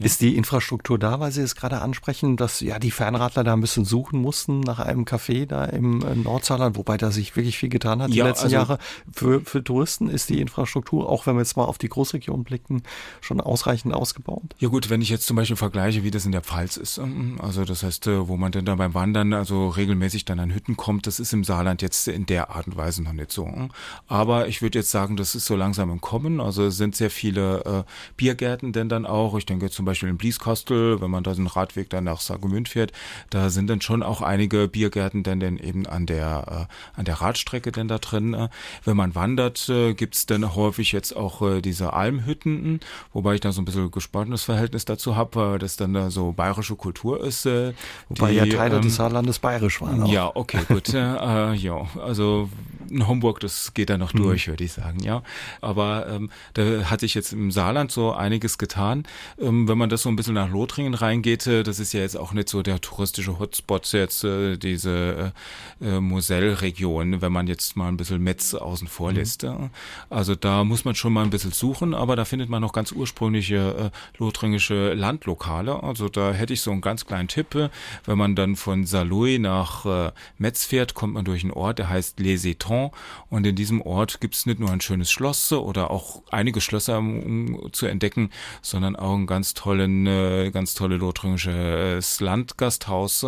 [0.00, 3.60] Ist die Infrastruktur da, weil Sie es gerade ansprechen, dass ja die Fernradler da ein
[3.60, 7.68] bisschen suchen mussten nach einem Café da im äh, Nordsaarland, wobei da sich wirklich viel
[7.68, 8.78] getan hat die ja, letzten also Jahre.
[9.12, 12.82] Für, für Touristen ist die Infrastruktur, auch wenn wir jetzt mal auf die Großregion blicken,
[13.20, 14.54] schon ausreichend ausgebaut?
[14.58, 17.38] Ja gut, wenn ich jetzt zum Beispiel vergleiche, wie das in der Pfalz ist, ähm,
[17.42, 20.78] also das heißt, äh, wo man denn da beim Wandern also regelmäßig dann an Hütten
[20.78, 23.46] kommt, das ist im Saarland jetzt in der Art und Weise noch nicht so.
[23.46, 23.70] Hm.
[24.06, 26.40] Aber ich würde jetzt sagen, das ist so langsam im Kommen.
[26.40, 29.36] Also es sind sehr viele äh, Biergärten denn dann auch.
[29.36, 32.92] Ich denke zum Beispiel in Blieskostel, wenn man da den Radweg dann nach Saargemünd fährt,
[33.30, 37.14] da sind dann schon auch einige Biergärten dann, dann eben an der, äh, an der
[37.20, 38.34] Radstrecke denn da drin.
[38.34, 38.48] Äh.
[38.84, 42.80] Wenn man wandert, äh, gibt's dann häufig jetzt auch äh, diese Almhütten,
[43.12, 46.32] wobei ich da so ein bisschen gespaltenes Verhältnis dazu habe, äh, dass dann da so
[46.32, 47.46] bayerische Kultur ist.
[47.46, 47.72] Äh,
[48.08, 50.02] wobei die, ja Teile ähm, des Saarlandes bayerisch waren.
[50.02, 50.12] Auch.
[50.12, 50.88] Ja, okay, gut.
[50.94, 52.48] äh, ja, also
[52.90, 54.22] in Homburg, das geht da noch mhm.
[54.22, 55.22] durch, würde ich sagen, ja.
[55.60, 59.04] Aber ähm, da hat sich jetzt im Saarland so einiges getan.
[59.40, 62.16] Ähm, wenn man das so ein bisschen nach Lothringen reingeht, äh, das ist ja jetzt
[62.16, 65.32] auch nicht so der touristische Hotspot jetzt, äh, diese
[65.80, 69.16] äh, Moselle-Region, wenn man jetzt mal ein bisschen Metz außen vor mhm.
[69.16, 69.42] lässt.
[69.42, 69.70] Mhm.
[70.08, 72.92] Also da muss man schon mal ein bisschen suchen, aber da findet man noch ganz
[72.92, 75.82] ursprüngliche lothringische Landlokale.
[75.82, 77.70] Also da hätte ich so einen ganz kleinen Tipp.
[78.04, 82.20] Wenn man dann von Saarlouis nach Metz fährt, kommt man durch einen Ort, der heißt
[82.20, 82.92] Les Etons
[83.30, 86.98] und in diesem Ort gibt es nicht nur ein schönes Schloss oder auch einige Schlösser
[86.98, 88.30] um, zu entdecken,
[88.62, 93.24] sondern auch einen ganz tollen äh, ganz tolle lothringisches Landgasthaus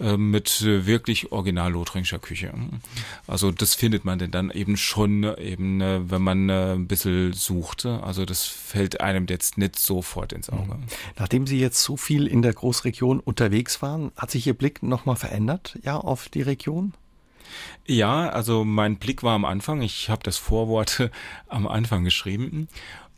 [0.00, 2.52] äh, mit wirklich original lothringischer Küche.
[3.26, 7.32] Also das findet man denn dann eben schon, eben äh, wenn man äh, ein bisschen
[7.32, 7.86] sucht.
[7.86, 10.74] Also das fällt einem jetzt nicht sofort ins Auge.
[10.74, 10.84] Mhm.
[11.16, 15.16] Nachdem Sie jetzt so viel in der Großregion unterwegs waren, hat sich Ihr Blick nochmal
[15.16, 16.94] verändert, ja, auf die Region?
[17.86, 21.10] Ja, also mein Blick war am Anfang, ich habe das Vorwort
[21.48, 22.68] am Anfang geschrieben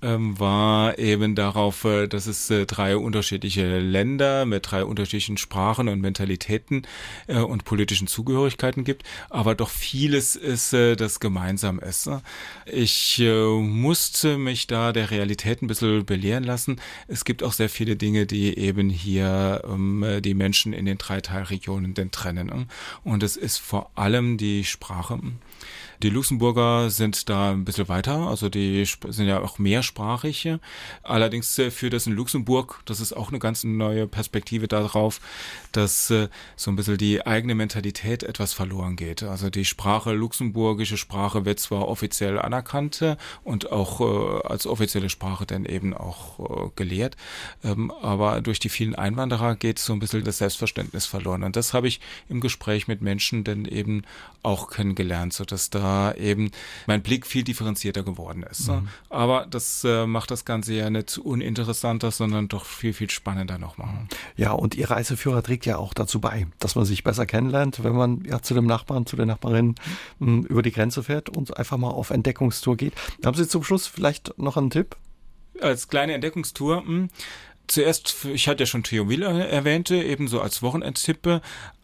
[0.02, 5.88] ähm, war eben darauf, äh, dass es äh, drei unterschiedliche Länder mit drei unterschiedlichen Sprachen
[5.88, 6.86] und Mentalitäten
[7.26, 12.10] äh, und politischen Zugehörigkeiten gibt, aber doch vieles ist, äh, das gemeinsam ist.
[12.66, 16.80] Ich äh, musste mich da der Realität ein bisschen belehren lassen.
[17.08, 21.20] Es gibt auch sehr viele Dinge, die eben hier ähm, die Menschen in den drei
[21.20, 22.68] Teilregionen denn trennen.
[23.04, 25.20] Und es ist vor allem die Sprache.
[26.02, 30.48] Die Luxemburger sind da ein bisschen weiter, also die sind ja auch mehrsprachig.
[31.02, 35.20] Allerdings äh, führt das in Luxemburg, das ist auch eine ganz neue Perspektive darauf,
[35.72, 39.22] dass äh, so ein bisschen die eigene Mentalität etwas verloren geht.
[39.22, 44.00] Also die Sprache, luxemburgische Sprache wird zwar offiziell anerkannt äh, und auch
[44.44, 47.16] als offizielle Sprache dann eben auch gelehrt,
[47.62, 51.42] ähm, aber durch die vielen Einwanderer geht so ein bisschen das Selbstverständnis verloren.
[51.42, 54.02] Und das habe ich im Gespräch mit Menschen dann eben
[54.42, 56.50] auch kennengelernt, so dass da eben
[56.86, 58.68] mein Blick viel differenzierter geworden ist.
[58.68, 58.88] Mhm.
[59.08, 64.06] Aber das äh, macht das Ganze ja nicht uninteressanter, sondern doch viel, viel spannender nochmal.
[64.36, 67.94] Ja, und Ihr Reiseführer trägt ja auch dazu bei, dass man sich besser kennenlernt, wenn
[67.94, 69.74] man ja zu dem Nachbarn, zu der Nachbarin
[70.18, 72.94] mh, hm, über die Grenze fährt und einfach mal auf Entdeckungstour geht.
[73.24, 74.96] Haben Sie zum Schluss vielleicht noch einen Tipp?
[75.60, 77.08] Als kleine Entdeckungstour, mh, hm,
[77.66, 81.40] zuerst, ich hatte ja schon Thionville erwähnte, ebenso als Wochenendtippe,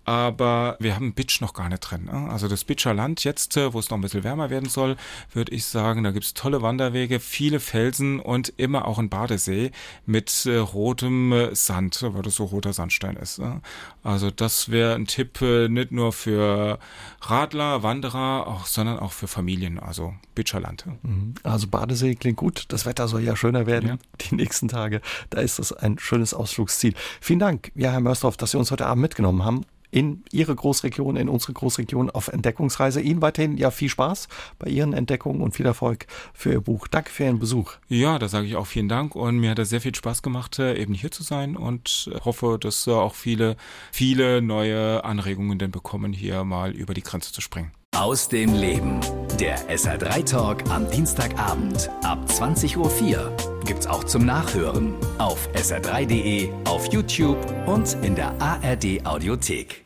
[0.07, 2.05] aber wir haben Bitsch noch gar nicht drin.
[2.05, 2.31] Ne?
[2.31, 4.97] Also das Bitscher Land jetzt, äh, wo es noch ein bisschen wärmer werden soll,
[5.33, 9.73] würde ich sagen, da gibt's tolle Wanderwege, viele Felsen und immer auch ein Badesee
[10.07, 13.41] mit äh, rotem äh, Sand, weil das so roter Sandstein ist.
[13.41, 13.61] Ne?
[14.05, 16.79] Also das wäre ein Tipp nicht nur für
[17.23, 20.87] Radler, Wanderer, auch, sondern auch für Familien, also Bitscher Land.
[21.03, 21.35] Mhm.
[21.43, 23.97] Also Badesee klingt gut, das Wetter soll ja schöner werden ja.
[24.21, 25.01] die nächsten Tage.
[25.31, 26.95] Da ist das ein schönes Ausflugsziel.
[27.21, 29.65] Vielen Dank, ja, Herr Mörsdorf, dass Sie uns heute Abend mitgenommen haben
[29.97, 33.01] in Ihre Großregion, in unsere Großregion auf Entdeckungsreise.
[33.01, 34.29] Ihnen weiterhin ja viel Spaß
[34.59, 36.87] bei Ihren Entdeckungen und viel Erfolg für Ihr Buch.
[36.87, 37.73] Danke für Ihren Besuch.
[37.89, 40.59] Ja, da sage ich auch vielen Dank und mir hat es sehr viel Spaß gemacht,
[40.59, 43.57] äh, eben hier zu sein und hoffe, dass auch viele,
[43.91, 47.73] viele neue Anregungen denn bekommen, hier mal über die Grenze zu springen.
[47.97, 49.01] Aus dem Leben.
[49.41, 56.93] Der SR3 Talk am Dienstagabend ab 20.04 Uhr gibt's auch zum Nachhören auf sr3.de, auf
[56.93, 59.86] YouTube und in der ARD Audiothek.